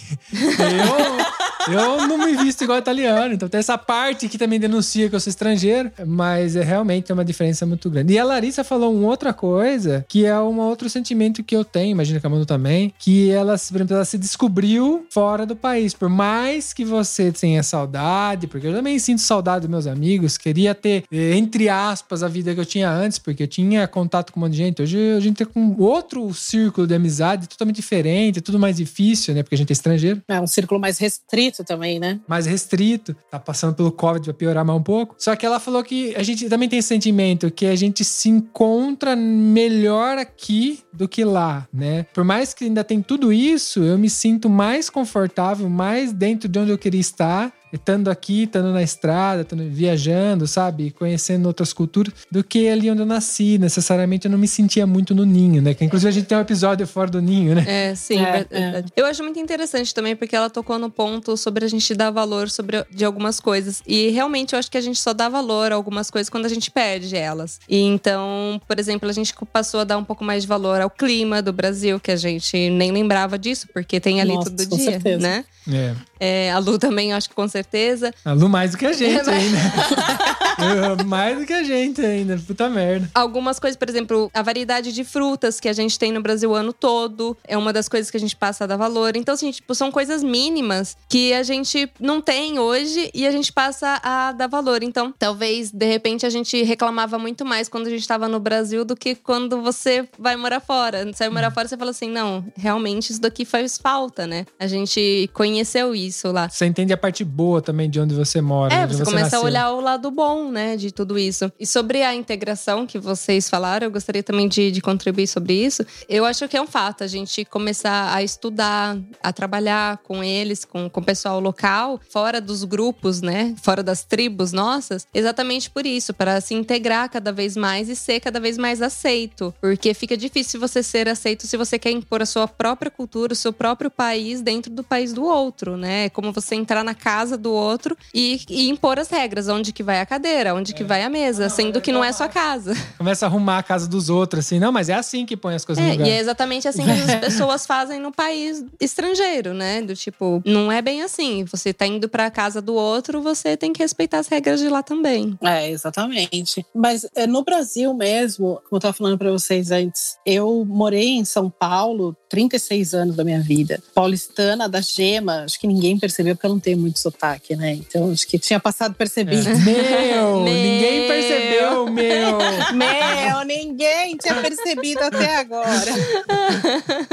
[1.67, 3.33] Eu, eu não me visto igual italiano.
[3.33, 7.13] Então tem essa parte que também denuncia que eu sou estrangeiro, mas é realmente é
[7.13, 8.13] uma diferença muito grande.
[8.13, 11.91] E a Larissa falou uma outra coisa, que é um outro sentimento que eu tenho,
[11.91, 15.93] imagina que a Manu também, que ela, por exemplo, ela se descobriu fora do país.
[15.93, 20.75] Por mais que você tenha saudade, porque eu também sinto saudade dos meus amigos, queria
[20.75, 24.39] ter, eh, entre aspas, a vida que eu tinha antes, porque eu tinha contato com
[24.39, 24.81] um monte de gente.
[24.81, 29.43] Hoje a gente tem com outro círculo de amizade totalmente diferente, tudo mais difícil, né?
[29.43, 32.19] Porque a gente é estrangeiro É um círculo mais restrito também, né?
[32.27, 35.15] mais restrito, tá passando pelo Covid, vai piorar mais um pouco.
[35.17, 38.29] Só que ela falou que a gente também tem esse sentimento que a gente se
[38.29, 42.05] encontra melhor aqui do que lá, né?
[42.13, 46.59] Por mais que ainda tem tudo isso, eu me sinto mais confortável, mais dentro de
[46.59, 47.51] onde eu queria estar.
[47.73, 50.91] Estando aqui, estando na estrada, estando viajando, sabe?
[50.91, 53.57] Conhecendo outras culturas, do que ali onde eu nasci.
[53.57, 55.73] Necessariamente eu não me sentia muito no ninho, né?
[55.73, 57.65] Que inclusive a gente tem um episódio fora do ninho, né?
[57.67, 58.91] É, sim, É, verdade.
[58.95, 62.49] Eu acho muito interessante também, porque ela tocou no ponto sobre a gente dar valor
[62.49, 63.81] sobre, de algumas coisas.
[63.87, 66.49] E realmente eu acho que a gente só dá valor a algumas coisas quando a
[66.49, 67.59] gente perde elas.
[67.67, 70.89] E então, por exemplo, a gente passou a dar um pouco mais de valor ao
[70.89, 74.75] clima do Brasil, que a gente nem lembrava disso, porque tem ali Nossa, todo com
[74.77, 75.19] dia, certeza.
[75.19, 75.45] né?
[75.71, 75.95] É.
[76.25, 78.13] É, a Lu também, acho que com certeza.
[78.23, 79.57] A Lu mais do que a gente É, mas- ainda.
[81.05, 82.37] mais do que a gente ainda.
[82.37, 83.09] Puta merda.
[83.13, 86.55] Algumas coisas, por exemplo, a variedade de frutas que a gente tem no Brasil o
[86.55, 89.15] ano todo é uma das coisas que a gente passa a dar valor.
[89.15, 93.51] Então, assim, tipo, são coisas mínimas que a gente não tem hoje e a gente
[93.51, 94.83] passa a dar valor.
[94.83, 98.83] Então, talvez, de repente, a gente reclamava muito mais quando a gente estava no Brasil
[98.85, 101.05] do que quando você vai morar fora.
[101.05, 104.45] Você vai morar fora, você fala assim: não, realmente isso daqui faz falta, né?
[104.59, 106.49] A gente conheceu isso lá.
[106.49, 108.73] Você entende a parte boa também de onde você mora.
[108.73, 109.39] É, onde você começa nasceu.
[109.39, 111.51] a olhar o lado bom, né, de tudo isso.
[111.59, 115.85] E sobre a integração que vocês falaram, eu gostaria também de, de contribuir sobre isso.
[116.07, 120.65] Eu acho que é um fato a gente começar a estudar, a trabalhar com eles,
[120.65, 125.85] com, com o pessoal local, fora dos grupos, né, fora das tribos nossas, exatamente por
[125.85, 129.53] isso, para se integrar cada vez mais e ser cada vez mais aceito.
[129.61, 133.35] Porque fica difícil você ser aceito se você quer impor a sua própria cultura, o
[133.35, 136.05] seu próprio país dentro do país do outro, né?
[136.05, 139.83] É como você entrar na casa do outro e, e impor as regras, onde que
[139.83, 142.73] vai a cadeira, onde que vai a mesa, sendo que não é sua casa.
[142.97, 144.59] Começa a arrumar a casa dos outros, assim.
[144.59, 146.07] Não, mas é assim que põe as coisas no É, lugar.
[146.07, 149.81] e é exatamente assim que as pessoas fazem no país estrangeiro, né?
[149.81, 151.43] Do tipo, não é bem assim.
[151.45, 154.81] Você tá indo pra casa do outro, você tem que respeitar as regras de lá
[154.83, 155.37] também.
[155.41, 156.65] É, exatamente.
[156.73, 161.25] Mas é, no Brasil mesmo, como eu tava falando para vocês antes, eu morei em
[161.25, 163.79] São Paulo 36 anos da minha vida.
[163.93, 167.73] Paulistana da Gema, acho que ninguém percebeu porque eu não tenho muito sotaque, né?
[167.73, 169.47] Então acho que tinha passado percebido.
[169.59, 170.43] Meu, Meu.
[170.43, 172.37] ninguém percebeu, meu.
[172.73, 175.91] Meu, ninguém tinha percebido até agora.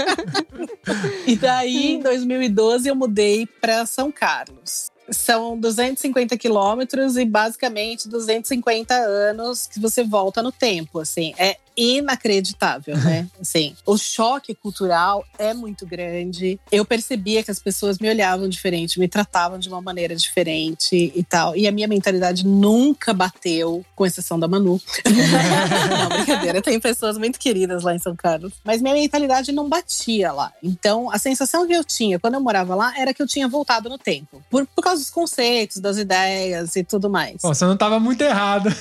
[1.26, 4.90] e daí, em 2012, eu mudei para São Carlos.
[5.10, 11.34] São 250 quilômetros e basicamente 250 anos que você volta no tempo, assim.
[11.36, 13.26] É inacreditável, né?
[13.41, 16.61] Assim, o choque cultural é muito grande.
[16.70, 21.24] Eu percebia que as pessoas me olhavam diferente, me tratavam de uma maneira diferente e
[21.24, 21.57] tal.
[21.57, 24.78] E a minha mentalidade nunca bateu, com exceção da Manu.
[25.09, 26.61] não, brincadeira.
[26.61, 28.53] Tem pessoas muito queridas lá em São Carlos.
[28.62, 30.53] Mas minha mentalidade não batia lá.
[30.62, 33.89] Então, a sensação que eu tinha quando eu morava lá era que eu tinha voltado
[33.89, 34.43] no tempo.
[34.51, 37.37] Por, por causa dos conceitos, das ideias e tudo mais.
[37.43, 38.68] Bom, você não tava muito errado.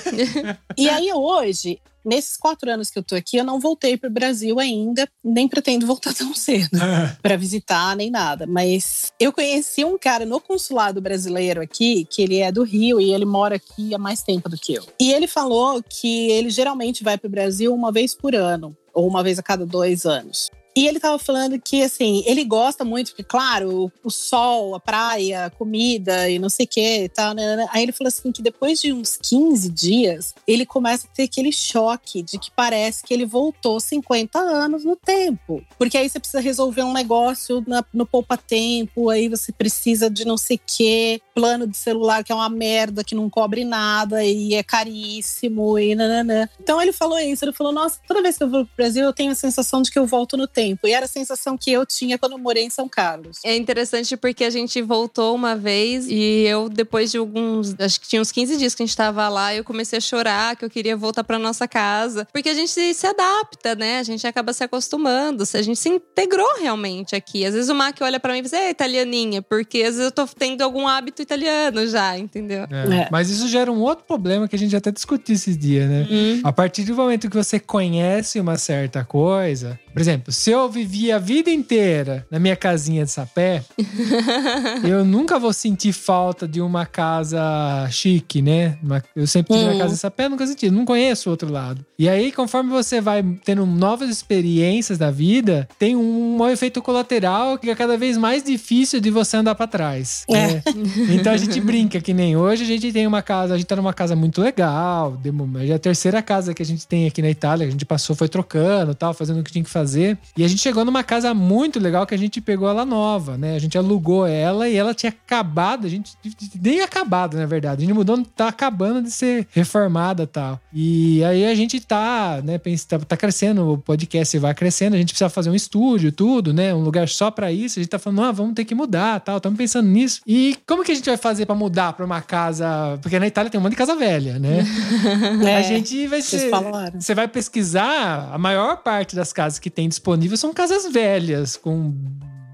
[0.77, 4.59] E aí, hoje, nesses quatro anos que eu tô aqui, eu não voltei pro Brasil
[4.59, 6.77] ainda, nem pretendo voltar tão cedo
[7.21, 8.45] para visitar nem nada.
[8.47, 13.13] Mas eu conheci um cara no consulado brasileiro aqui, que ele é do Rio e
[13.13, 14.85] ele mora aqui há mais tempo do que eu.
[14.99, 19.23] E ele falou que ele geralmente vai pro Brasil uma vez por ano, ou uma
[19.23, 20.49] vez a cada dois anos.
[20.75, 25.45] E ele tava falando que, assim, ele gosta muito, porque, claro, o, sol, a praia,
[25.45, 27.33] a comida e não sei o que e tal.
[27.33, 27.67] Né, né.
[27.71, 31.51] Aí ele falou assim que depois de uns 15 dias, ele começa a ter aquele
[31.51, 35.63] choque de que parece que ele voltou 50 anos no tempo.
[35.77, 40.37] Porque aí você precisa resolver um negócio na- no poupa-tempo, aí você precisa de não
[40.37, 44.53] sei o que, plano de celular que é uma merda, que não cobre nada e
[44.53, 46.47] é caríssimo e nananã.
[46.61, 49.13] Então ele falou isso, ele falou, nossa, toda vez que eu vou pro Brasil eu
[49.13, 50.58] tenho a sensação de que eu volto no tempo.
[50.83, 53.39] E era a sensação que eu tinha quando eu morei em São Carlos.
[53.43, 57.75] É interessante porque a gente voltou uma vez e eu, depois de alguns.
[57.79, 60.55] Acho que tinha uns 15 dias que a gente tava lá, eu comecei a chorar,
[60.55, 62.27] que eu queria voltar pra nossa casa.
[62.31, 63.99] Porque a gente se, se adapta, né?
[63.99, 65.43] A gente acaba se acostumando.
[65.53, 67.45] A gente se integrou realmente aqui.
[67.45, 70.11] Às vezes o Mac olha pra mim e diz, é italianinha, porque às vezes eu
[70.11, 72.67] tô tendo algum hábito italiano já, entendeu?
[72.69, 73.01] É.
[73.01, 73.07] É.
[73.11, 76.07] Mas isso gera um outro problema que a gente até discutiu esses dias, né?
[76.09, 76.41] Hum.
[76.43, 81.11] A partir do momento que você conhece uma certa coisa, por exemplo, se eu vivi
[81.11, 83.63] a vida inteira na minha casinha de sapé,
[84.83, 88.77] eu nunca vou sentir falta de uma casa chique, né?
[89.15, 89.71] Eu sempre tive Hum.
[89.71, 91.85] uma casa de sapé, nunca senti, não conheço o outro lado.
[91.97, 97.69] E aí, conforme você vai tendo novas experiências da vida, tem um, efeito colateral que
[97.69, 100.23] é cada vez mais difícil de você andar pra trás.
[100.29, 100.33] É.
[100.33, 100.63] né?
[101.19, 103.75] Então a gente brinca que nem hoje a gente tem uma casa, a gente tá
[103.75, 105.19] numa casa muito legal.
[105.67, 108.29] é a terceira casa que a gente tem aqui na Itália, a gente passou, foi
[108.29, 110.17] trocando tal, fazendo o que tinha que fazer.
[110.39, 113.55] E a gente chegou numa casa muito legal que a gente pegou ela nova, né?
[113.55, 116.13] A gente alugou ela e ela tinha acabado, a gente
[116.61, 117.83] nem acabado, na verdade.
[117.83, 120.59] A gente mudou, tá acabando de ser reformada e tal.
[120.73, 124.97] E aí a gente tá, né, pensa- tá, tá crescendo, o podcast vai crescendo, a
[124.97, 126.73] gente precisa fazer um estúdio, tudo, né?
[126.73, 127.77] Um lugar só pra isso.
[127.77, 130.21] A gente tá falando, ah, vamos ter que mudar, tal, estamos pensando nisso.
[130.25, 133.51] E como que a gente vai fazer pra mudar pra uma casa, porque na Itália
[133.51, 134.65] tem um monte de casa velha, né?
[135.45, 137.01] A É, gente vai Vocês ser falaram.
[137.01, 141.93] você vai pesquisar, a maior parte das casas que tem disponível são casas velhas, com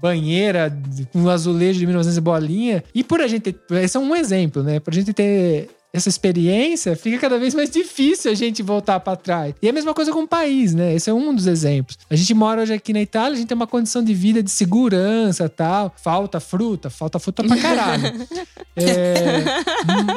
[0.00, 0.76] banheira,
[1.12, 2.84] com azulejo de 1900 e bolinha.
[2.94, 4.78] E por a gente esse é um exemplo, né?
[4.80, 9.16] Por a gente ter essa experiência, fica cada vez mais difícil a gente voltar para
[9.16, 9.54] trás.
[9.62, 10.94] E é a mesma coisa com o país, né?
[10.94, 11.96] Esse é um dos exemplos.
[12.10, 14.50] A gente mora hoje aqui na Itália, a gente tem uma condição de vida de
[14.50, 15.94] segurança tal.
[15.96, 18.02] Falta fruta, falta fruta pra caralho.
[18.78, 19.42] É,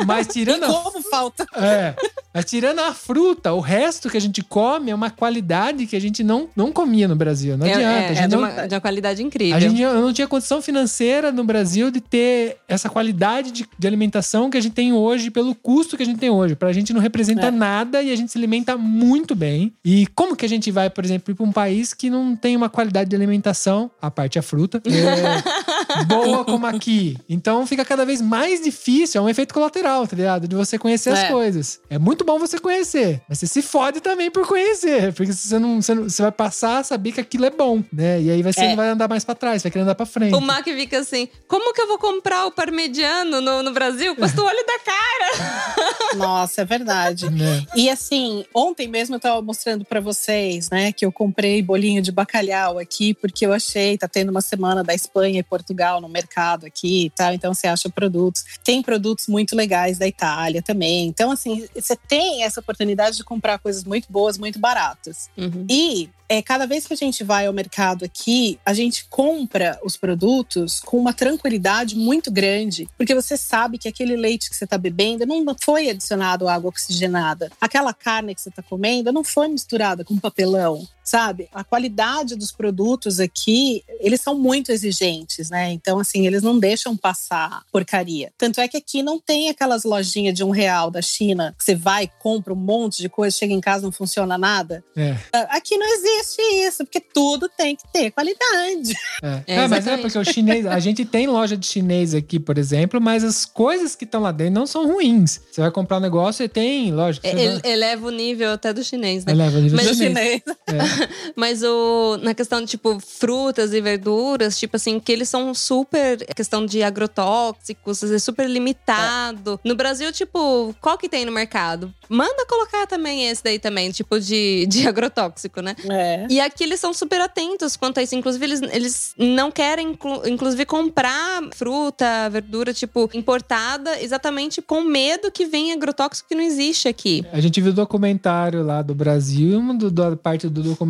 [0.05, 1.45] mas E tirando a como falta?
[1.55, 1.95] é.
[2.33, 5.99] Mas tirando a fruta, o resto que a gente come é uma qualidade que a
[6.01, 7.57] gente não, não comia no Brasil.
[7.57, 7.89] Não É, adianta.
[7.89, 9.55] é, a é gente de, não, uma, de uma qualidade incrível.
[9.55, 13.87] a gente eu não tinha condição financeira no Brasil de ter essa qualidade de, de
[13.87, 16.55] alimentação que a gente tem hoje, pelo custo que a gente tem hoje.
[16.55, 17.51] Pra gente não representa É.
[17.51, 19.71] nada e a gente se alimenta muito bem.
[19.85, 22.57] E como que a gente vai, por exemplo, ir pra um país que não tem
[22.57, 24.83] uma qualidade de alimentação, a parte a fruta, é,
[26.07, 27.17] boa como aqui?
[27.27, 30.47] Então fica cada vez mais difícil, é um efeito colateral, tá ligado?
[30.47, 31.27] De você conhecer as É.
[31.29, 31.79] coisas.
[31.89, 35.81] É muito bom você conhecer, mas você se fode também por conhecer, porque você não,
[35.81, 38.21] você, não- você vai passar a saber que aquilo é bom, né?
[38.21, 38.69] E aí você É.
[38.69, 40.35] não vai andar mais pra trás, vai querer andar pra frente.
[40.35, 44.15] O Mac fica assim: como que eu vou comprar o parmegiano no, no Brasil?
[44.15, 45.69] Custa o olho da cara.
[46.17, 47.29] Nossa, é verdade.
[47.39, 47.65] Né?
[47.75, 52.11] E assim, ontem mesmo eu tava mostrando pra vocês, né, que eu comprei bolinho de
[52.11, 56.65] bacalhau aqui, porque eu achei, tá tendo uma semana da Espanha e Portugal no mercado
[56.65, 58.43] aqui e tal, então você acha produtos.
[58.63, 61.07] Tem produtos muito legais da Itália também.
[61.07, 65.29] Então, assim, você tem essa oportunidade de comprar coisas muito boas, muito baratas.
[65.37, 65.65] Uhum.
[65.69, 69.97] E é, cada vez que a gente vai ao mercado aqui, a gente compra os
[69.97, 74.77] produtos com uma tranquilidade muito grande, porque você sabe que aquele leite que você está
[74.77, 77.51] bebendo não foi adicionado água oxigenada.
[77.59, 81.47] Aquela carne que você está comendo não foi misturada com papelão, sabe?
[81.51, 85.71] A qualidade dos produtos aqui, eles são muito exigentes, né?
[85.71, 88.31] Então, assim, eles não deixam passar porcaria.
[88.37, 91.73] Tanto é que aqui não tem aquelas lojinhas de um real da China, que você
[91.73, 94.83] vai, compra um monte de coisa, chega em casa não funciona nada.
[94.95, 95.15] É,
[95.49, 98.93] Aqui não existe isso, porque tudo tem que ter qualidade.
[99.23, 99.43] é.
[99.47, 102.57] É, É, mas é porque o chinês, a gente tem loja de chinês aqui, por
[102.57, 105.39] exemplo, mas as coisas que estão lá dentro não são ruins.
[105.51, 107.25] Você vai comprar um negócio e tem, lógico.
[107.27, 109.31] Você Ele- vai- eleva o nível até do chinês, né?
[109.31, 110.41] eleva o nível Mas Do chinês.
[110.43, 110.57] chinês.
[110.67, 110.98] É.
[111.35, 116.17] Mas o, na questão de, tipo, frutas e verduras, tipo assim, que eles são super.
[116.35, 119.59] questão de agrotóxicos, é super limitado.
[119.63, 121.93] No Brasil, tipo, qual que tem no mercado?
[122.09, 125.75] Manda colocar também esse daí também, tipo, de, de agrotóxico, né?
[125.89, 126.27] É.
[126.29, 128.15] E aqui eles são super atentos quanto a isso.
[128.15, 135.31] Inclusive, eles, eles não querem, inclu- inclusive, comprar fruta, verdura, tipo, importada, exatamente com medo
[135.31, 137.23] que venha agrotóxico que não existe aqui.
[137.31, 140.88] A gente viu o documentário lá do Brasil, uma do- da parte do documentário,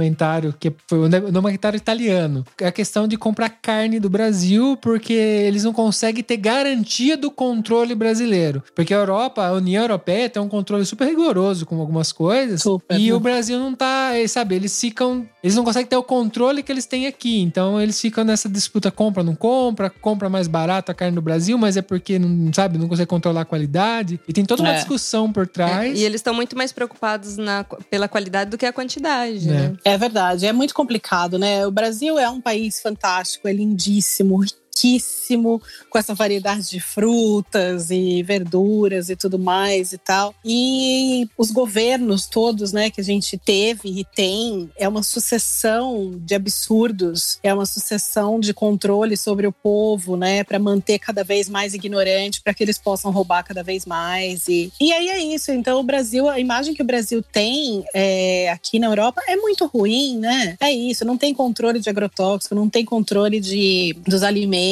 [0.60, 2.43] que foi um documentário italiano.
[2.60, 7.30] É a questão de comprar carne do Brasil, porque eles não conseguem ter garantia do
[7.32, 8.64] controle brasileiro.
[8.76, 12.62] Porque a Europa, a União Europeia, tem um controle super rigoroso com algumas coisas.
[12.62, 13.14] Super, e né?
[13.14, 15.28] o Brasil não tá, eh, sabe, eles ficam.
[15.43, 17.41] Eles não conseguem ter o controle que eles têm aqui.
[17.41, 21.58] Então eles ficam nessa disputa: compra, não compra, compra mais barato a carne do Brasil,
[21.58, 24.20] mas é porque, não sabe, não consegue controlar a qualidade.
[24.28, 24.76] E tem toda uma É.
[24.76, 25.97] discussão por trás.
[26.00, 29.52] E eles estão muito mais preocupados na, pela qualidade do que a quantidade, É.
[29.52, 29.74] né?
[29.90, 31.66] É verdade, é muito complicado, né?
[31.66, 34.46] O Brasil é um país fantástico, é lindíssimo,
[34.80, 40.34] riquíssimo, com essa variedade de frutas e verduras e tudo mais e tal.
[40.43, 46.36] E os governos todos, né, que a gente teve e tem, é uma sucessão de
[46.36, 51.73] absurdos, é uma sucessão de controle sobre o povo, né, para manter cada vez mais
[51.73, 54.47] ignorante, para que eles possam roubar cada vez mais.
[54.47, 55.51] E, e aí é isso.
[55.51, 59.65] Então, o Brasil, a imagem que o Brasil tem é, aqui na Europa é muito
[59.65, 60.55] ruim, né?
[60.59, 64.68] É isso, não tem controle de agrotóxico, não tem controle de, dos alimentos,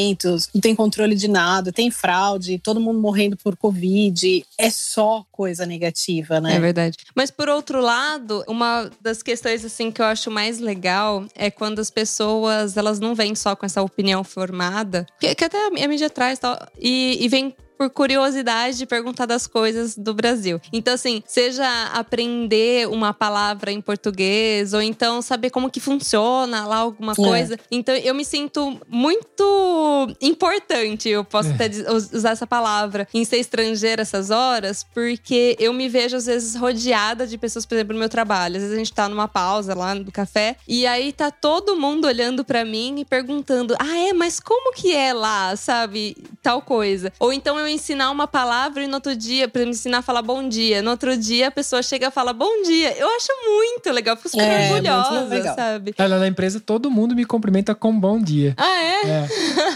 [0.54, 4.46] não tem controle de nada, tem fraude, todo mundo morrendo por Covid.
[4.58, 6.56] É só coisa negativa, né?
[6.56, 6.98] É verdade.
[7.16, 11.80] Mas por outro lado, uma das questões assim que eu acho mais legal é quando
[11.80, 16.10] as pessoas elas não vêm só com essa opinião formada, que, que até a mídia
[16.10, 20.60] traz tal, e, e vem por curiosidade de perguntar das coisas do Brasil.
[20.74, 26.78] Então, assim, seja aprender uma palavra em português, ou então saber como que funciona lá
[26.78, 27.58] alguma coisa.
[27.72, 31.54] Então, eu me sinto muito importante, eu posso É.
[31.54, 36.56] até usar essa palavra, em ser estrangeira essas horas, porque eu me vejo, às vezes,
[36.56, 38.56] rodeada de pessoas, por exemplo, no meu trabalho.
[38.58, 42.06] Às vezes a gente tá numa pausa lá no café, e aí tá todo mundo
[42.08, 46.18] olhando pra mim e perguntando: ah, é, mas como que é lá, sabe?
[46.42, 47.12] Tal coisa.
[47.20, 50.22] Ou então eu ensinar uma palavra e no outro dia, pra me ensinar a falar
[50.22, 50.82] bom dia.
[50.82, 52.98] No outro dia a pessoa chega e fala bom dia.
[52.98, 55.56] Eu acho muito legal, fico super É, orgulhosa, legal.
[55.56, 55.94] sabe?
[55.98, 58.54] Lá na empresa, todo mundo me cumprimenta com bom dia.
[58.58, 59.10] Ah, é?
[59.10, 59.28] É.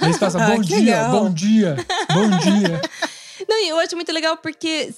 [0.04, 1.12] Eles passam Ah, bom dia, legal.
[1.12, 1.76] bom dia,
[2.14, 2.82] bom dia.
[3.52, 4.94] Não, e eu acho muito legal porque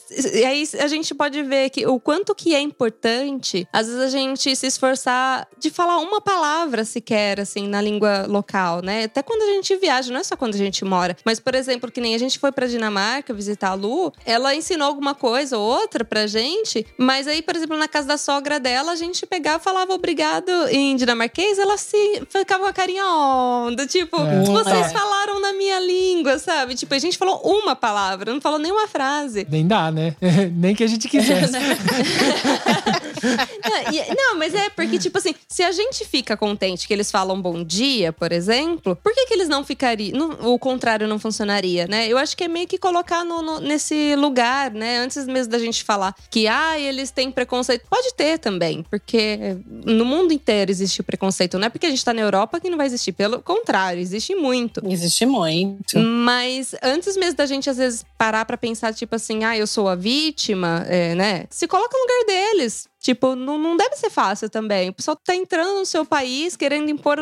[0.46, 4.56] aí a gente pode ver que o quanto que é importante, às vezes a gente
[4.56, 9.06] se esforçar de falar uma palavra sequer, assim, na língua local, né?
[9.06, 11.18] Até quando a gente viaja, não é só quando a gente mora.
[11.26, 14.88] Mas, por exemplo, que nem a gente foi pra Dinamarca visitar a Lu, ela ensinou
[14.88, 18.92] alguma coisa ou outra pra gente, mas aí, por exemplo, na casa da sogra dela,
[18.92, 23.88] a gente pegava e falava obrigado em dinamarquês, ela se ficava com a carinha onda,
[23.88, 24.44] tipo, É.
[24.44, 24.90] vocês É.
[24.90, 26.76] falaram na minha língua, sabe?
[26.76, 29.48] Tipo, a gente falou uma palavra, não falou nenhuma frase.
[29.50, 30.16] Nem dá, né?
[30.54, 31.54] Nem que a gente quisesse.
[33.64, 37.10] Não, e- não, mas é porque, tipo assim, se a gente fica contente que eles
[37.10, 40.18] falam bom dia, por exemplo, por que, que eles não ficariam.
[40.18, 42.08] não- o contrário não funcionaria, né?
[42.08, 45.00] Eu acho que é meio que colocar no, no- nesse lugar, né?
[45.00, 47.86] Antes mesmo da gente falar que, ah, eles têm preconceito.
[47.90, 51.58] Pode ter também, porque no mundo inteiro existe o preconceito.
[51.58, 53.14] Não é porque a gente tá na Europa que não vai existir.
[53.14, 54.82] Pelo contrário, existe muito.
[54.86, 55.98] Existe muito.
[56.00, 59.88] Mas antes mesmo da gente, às vezes, parar pra pensar, tipo assim, ah, eu sou
[59.88, 61.46] a vítima, é, né?
[61.50, 62.88] Se coloca no lugar deles.
[63.04, 64.90] Tipo, não, não deve ser fácil também.
[64.90, 67.20] O pessoal tá entrando no seu país, querendo impor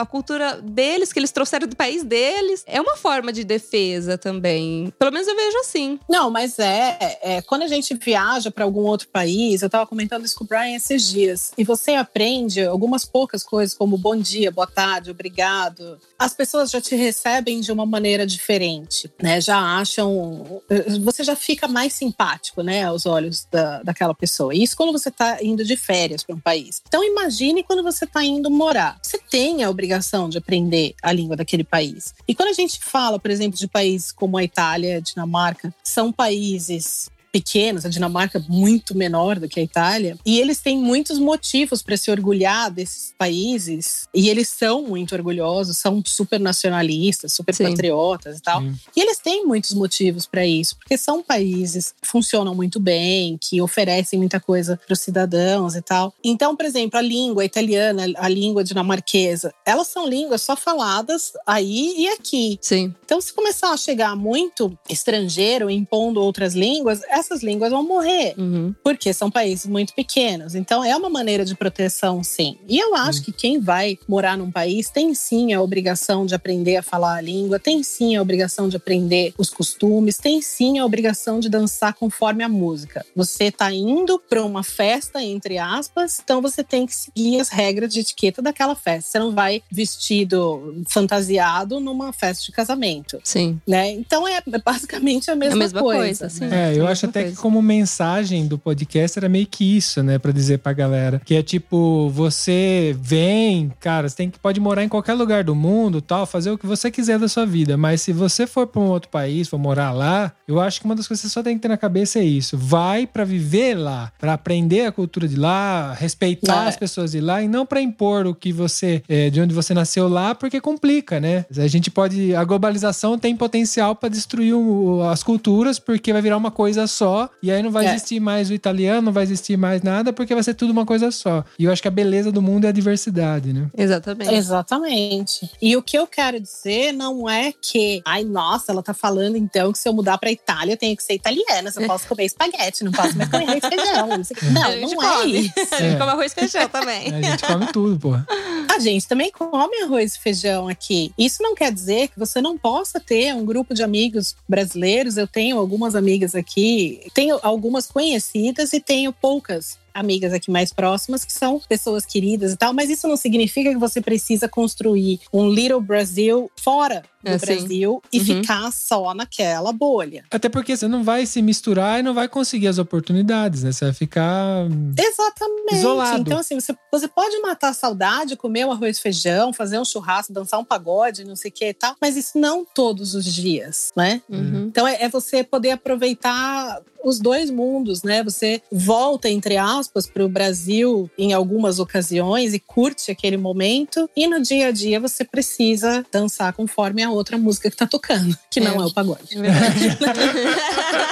[0.00, 2.64] a cultura deles, que eles trouxeram do país deles.
[2.66, 4.90] É uma forma de defesa também.
[4.98, 6.00] Pelo menos eu vejo assim.
[6.08, 10.24] Não, mas é, é, quando a gente viaja para algum outro país, eu estava comentando
[10.24, 14.50] isso com o Brian esses dias, e você aprende algumas poucas coisas, como bom dia,
[14.50, 15.98] boa tarde, obrigado.
[16.20, 19.40] As pessoas já te recebem de uma maneira diferente, né?
[19.40, 20.60] Já acham.
[21.02, 24.54] Você já fica mais simpático, né, aos olhos da, daquela pessoa.
[24.54, 26.82] Isso quando você está indo de férias para um país.
[26.86, 28.98] Então, imagine quando você está indo morar.
[29.02, 32.14] Você tem a obrigação de aprender a língua daquele país.
[32.28, 37.10] E quando a gente fala, por exemplo, de países como a Itália, Dinamarca, são países
[37.32, 41.82] pequenos, a Dinamarca é muito menor do que a Itália, e eles têm muitos motivos
[41.82, 47.70] para se orgulhar desses países, e eles são muito orgulhosos, são super nacionalistas, super Sim.
[47.70, 48.60] patriotas e tal.
[48.60, 48.74] Sim.
[48.96, 53.60] E eles têm muitos motivos para isso, porque são países que funcionam muito bem, que
[53.60, 56.12] oferecem muita coisa para os cidadãos e tal.
[56.22, 61.94] Então, por exemplo, a língua italiana, a língua dinamarquesa, elas são línguas só faladas aí
[61.96, 62.58] e aqui.
[62.60, 62.94] Sim.
[63.04, 68.74] Então, se começar a chegar muito estrangeiro impondo outras línguas, essas línguas vão morrer, Uhum.
[68.82, 70.54] porque são países muito pequenos.
[70.54, 72.56] Então, é uma maneira de proteção, sim.
[72.68, 76.76] E eu acho que quem vai morar num país tem sim a obrigação de aprender
[76.76, 80.84] a falar a língua, tem sim a obrigação de aprender os costumes, tem sim a
[80.84, 83.04] obrigação de dançar conforme a música.
[83.14, 87.92] Você está indo para uma festa, entre aspas, então você tem que seguir as regras
[87.92, 89.10] de etiqueta daquela festa.
[89.10, 93.60] Você não vai vestido fantasiado numa festa de casamento Sim.
[93.66, 93.90] né?
[93.92, 96.00] Então é basicamente a mesma, a mesma coisa.
[96.00, 96.46] coisa, sim.
[96.52, 100.32] É, eu acho até que como mensagem do podcast era meio que isso, né, Pra
[100.32, 104.88] dizer pra galera, que é tipo, você vem, cara, você tem que pode morar em
[104.88, 108.12] qualquer lugar do mundo, tal, fazer o que você quiser da sua vida, mas se
[108.12, 111.22] você for pra um outro país, for morar lá, eu acho que uma das coisas
[111.22, 114.34] que você só tem que ter na cabeça é isso, vai pra viver lá, pra
[114.34, 116.68] aprender a cultura de lá, respeitar É.
[116.68, 119.74] as pessoas de lá e não pra impor o que você é, de onde você
[119.74, 121.44] nasceu lá, porque complica, né?
[121.56, 126.36] A gente pode a globalização tem potencial pra destruir o- as culturas, porque vai virar
[126.36, 126.99] uma coisa só,
[127.42, 127.90] e aí não vai É.
[127.94, 131.10] existir mais o italiano, não vai existir mais nada, porque vai ser tudo uma coisa
[131.10, 131.44] só.
[131.58, 133.66] E eu acho que a beleza do mundo é a diversidade, né?
[133.76, 134.34] Exatamente.
[134.34, 135.50] Exatamente.
[135.60, 139.72] E o que eu quero dizer não é que, ai, nossa, ela tá falando então
[139.72, 142.24] que se eu mudar pra Itália eu tenho que ser italiana, se eu posso comer
[142.26, 144.50] espaguete, não posso mais comer arroz e feijão.
[144.50, 145.38] Não, não, não é come.
[145.40, 145.52] isso.
[145.74, 145.98] A gente É.
[145.98, 147.14] come arroz e feijão também.
[147.14, 148.26] A gente come tudo, porra.
[148.74, 151.12] A gente também come arroz e feijão aqui.
[151.18, 155.16] Isso não quer dizer que você não possa ter um grupo de amigos brasileiros.
[155.16, 161.24] Eu tenho algumas amigas aqui, tenho algumas conhecidas e tenho poucas amigas aqui mais próximas
[161.24, 165.48] que são pessoas queridas e tal, mas isso não significa que você precisa construir um
[165.48, 167.46] Little Brasil fora do É, sim.
[167.46, 168.24] Brasil e Uhum.
[168.24, 170.24] ficar só naquela bolha.
[170.30, 173.72] Até porque você não vai se misturar e não vai conseguir as oportunidades, né?
[173.72, 174.66] Você vai ficar.
[174.98, 175.74] Exatamente.
[175.76, 176.20] Isolado.
[176.22, 179.84] Então, assim, você, você pode matar a saudade, comer um arroz e feijão, fazer um
[179.84, 183.24] churrasco, dançar um pagode, não sei o que e tal, mas isso não todos os
[183.24, 184.22] dias, né?
[184.28, 184.66] Uhum.
[184.68, 188.22] Então é, é você poder aproveitar os dois mundos, né?
[188.22, 194.26] Você volta, entre aspas, para o Brasil em algumas ocasiões e curte aquele momento, e
[194.26, 198.60] no dia a dia você precisa dançar conforme a outra música que tá tocando, que
[198.60, 198.76] não É.
[198.76, 199.36] é o pagode.
[199.36, 199.40] É.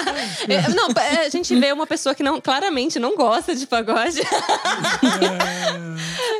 [0.48, 4.20] É, não, é, a gente vê uma pessoa que não, claramente não gosta de pagode.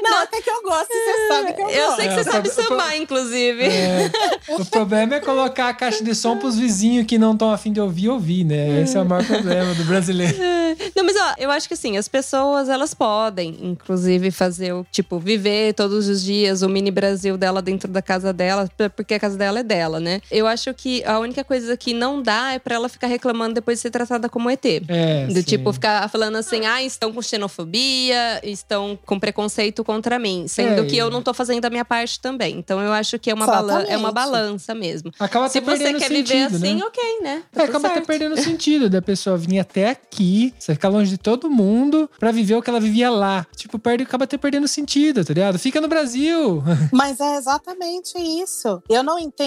[0.03, 1.97] Não, Até que eu gosto, você sabe que eu, Eu gosto.
[2.01, 3.63] sei que É, você sabe o pro- sambar, inclusive.
[3.65, 4.11] É,
[4.49, 7.81] o problema é colocar a caixa de som pros vizinhos que não estão afim de
[7.81, 8.83] ouvir, ouvir, né?
[8.83, 10.37] Esse é o maior problema do brasileiro.
[10.95, 15.19] Não, mas ó, eu acho que assim, as pessoas elas podem, inclusive, fazer o tipo,
[15.19, 19.37] viver todos os dias o mini Brasil dela dentro da casa dela, porque a casa
[19.37, 20.20] dela é dela, né?
[20.30, 23.78] Eu acho que a única coisa que não dá é pra ela ficar reclamando depois
[23.78, 24.64] de ser tratada como ET.
[24.88, 25.42] É, Do sim.
[25.42, 30.46] tipo, ficar falando assim, ah, estão com xenofobia, estão com preconceito contra mim.
[30.49, 32.57] Sendo É, que eu não tô fazendo a minha parte também.
[32.59, 35.11] Então eu acho que é uma, balan é uma balança mesmo.
[35.18, 36.84] Acaba Se até você perdendo quer sentido, viver assim, né?
[36.84, 37.42] ok, né?
[37.53, 38.07] É, Tá tudo acaba até certo.
[38.07, 42.30] perdendo o sentido da pessoa vir até aqui, você ficar longe de todo mundo pra
[42.32, 43.46] viver o que ela vivia lá.
[43.57, 45.59] Tipo, perde, acaba até perdendo sentido, tá ligado?
[45.59, 46.62] Fica no Brasil.
[46.92, 48.82] Mas é exatamente isso.
[48.88, 49.38] Eu não entendo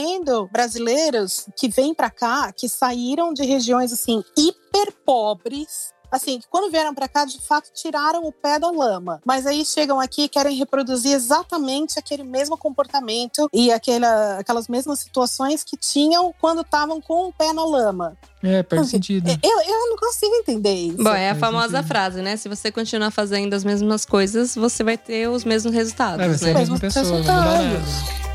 [0.51, 5.91] brasileiros que vêm pra cá, que saíram de regiões assim hiper pobres.
[6.11, 9.21] Assim, que quando vieram pra cá, de fato, tiraram o pé da lama.
[9.25, 14.99] Mas aí chegam aqui e querem reproduzir exatamente aquele mesmo comportamento e aquela, aquelas mesmas
[14.99, 18.17] situações que tinham quando estavam com o pé na lama.
[18.43, 19.29] É, perde sentido.
[19.41, 21.01] Eu, eu não consigo entender isso.
[21.01, 21.87] Bom, é a famosa sentido.
[21.87, 22.35] frase, né?
[22.35, 26.49] Se você continuar fazendo as mesmas coisas, você vai ter os mesmos resultados, É, você
[26.49, 26.55] é né?
[26.55, 28.30] a mesma Mesmo pessoa, não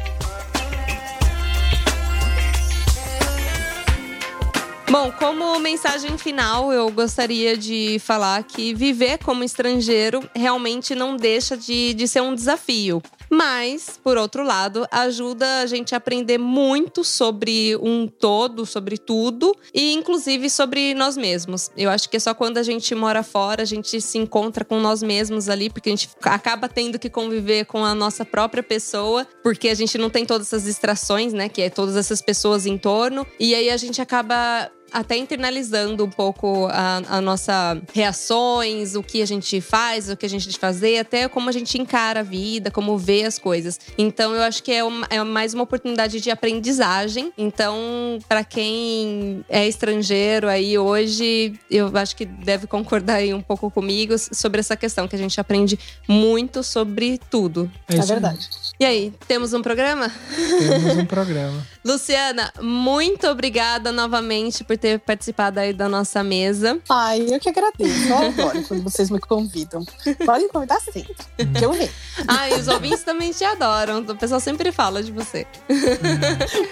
[4.98, 11.54] Bom, como mensagem final, eu gostaria de falar que viver como estrangeiro realmente não deixa
[11.54, 13.02] de, de ser um desafio.
[13.30, 19.54] Mas, por outro lado, ajuda a gente a aprender muito sobre um todo, sobre tudo,
[19.74, 21.70] e inclusive sobre nós mesmos.
[21.76, 24.80] Eu acho que é só quando a gente mora fora, a gente se encontra com
[24.80, 29.26] nós mesmos ali, porque a gente acaba tendo que conviver com a nossa própria pessoa,
[29.42, 31.50] porque a gente não tem todas essas distrações, né?
[31.50, 33.26] Que é todas essas pessoas em torno.
[33.38, 39.20] E aí a gente acaba até internalizando um pouco a, a nossa reações, o que
[39.20, 42.22] a gente faz, o que a gente de fazer, até como a gente encara a
[42.22, 43.78] vida, como vê as coisas.
[43.98, 47.32] Então eu acho que é, uma- é mais uma oportunidade de aprendizagem.
[47.36, 53.70] Então, para quem é estrangeiro aí hoje, eu acho que deve concordar aí um pouco
[53.70, 55.78] comigo sobre essa questão, que a gente aprende
[56.08, 57.70] muito sobre tudo.
[57.88, 58.48] É isso verdade.
[58.78, 60.10] E aí, temos um programa?
[60.58, 61.66] Temos um programa.
[61.84, 66.78] Luciana, muito obrigada novamente por ter participado aí da nossa mesa.
[66.88, 68.08] Ai, eu que agradeço.
[68.08, 69.84] Eu adoro quando vocês me convidam.
[70.24, 71.90] Podem convidar sempre, que eu venho.
[72.26, 74.00] Ah, e os ouvintes também te adoram.
[74.00, 75.46] O pessoal sempre fala de você.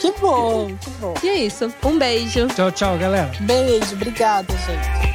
[0.01, 1.15] Que bom, que bom.
[1.23, 1.73] E é isso.
[1.85, 2.47] Um beijo.
[2.49, 3.33] Tchau, tchau, galera.
[3.41, 5.15] Beijo, obrigada, gente.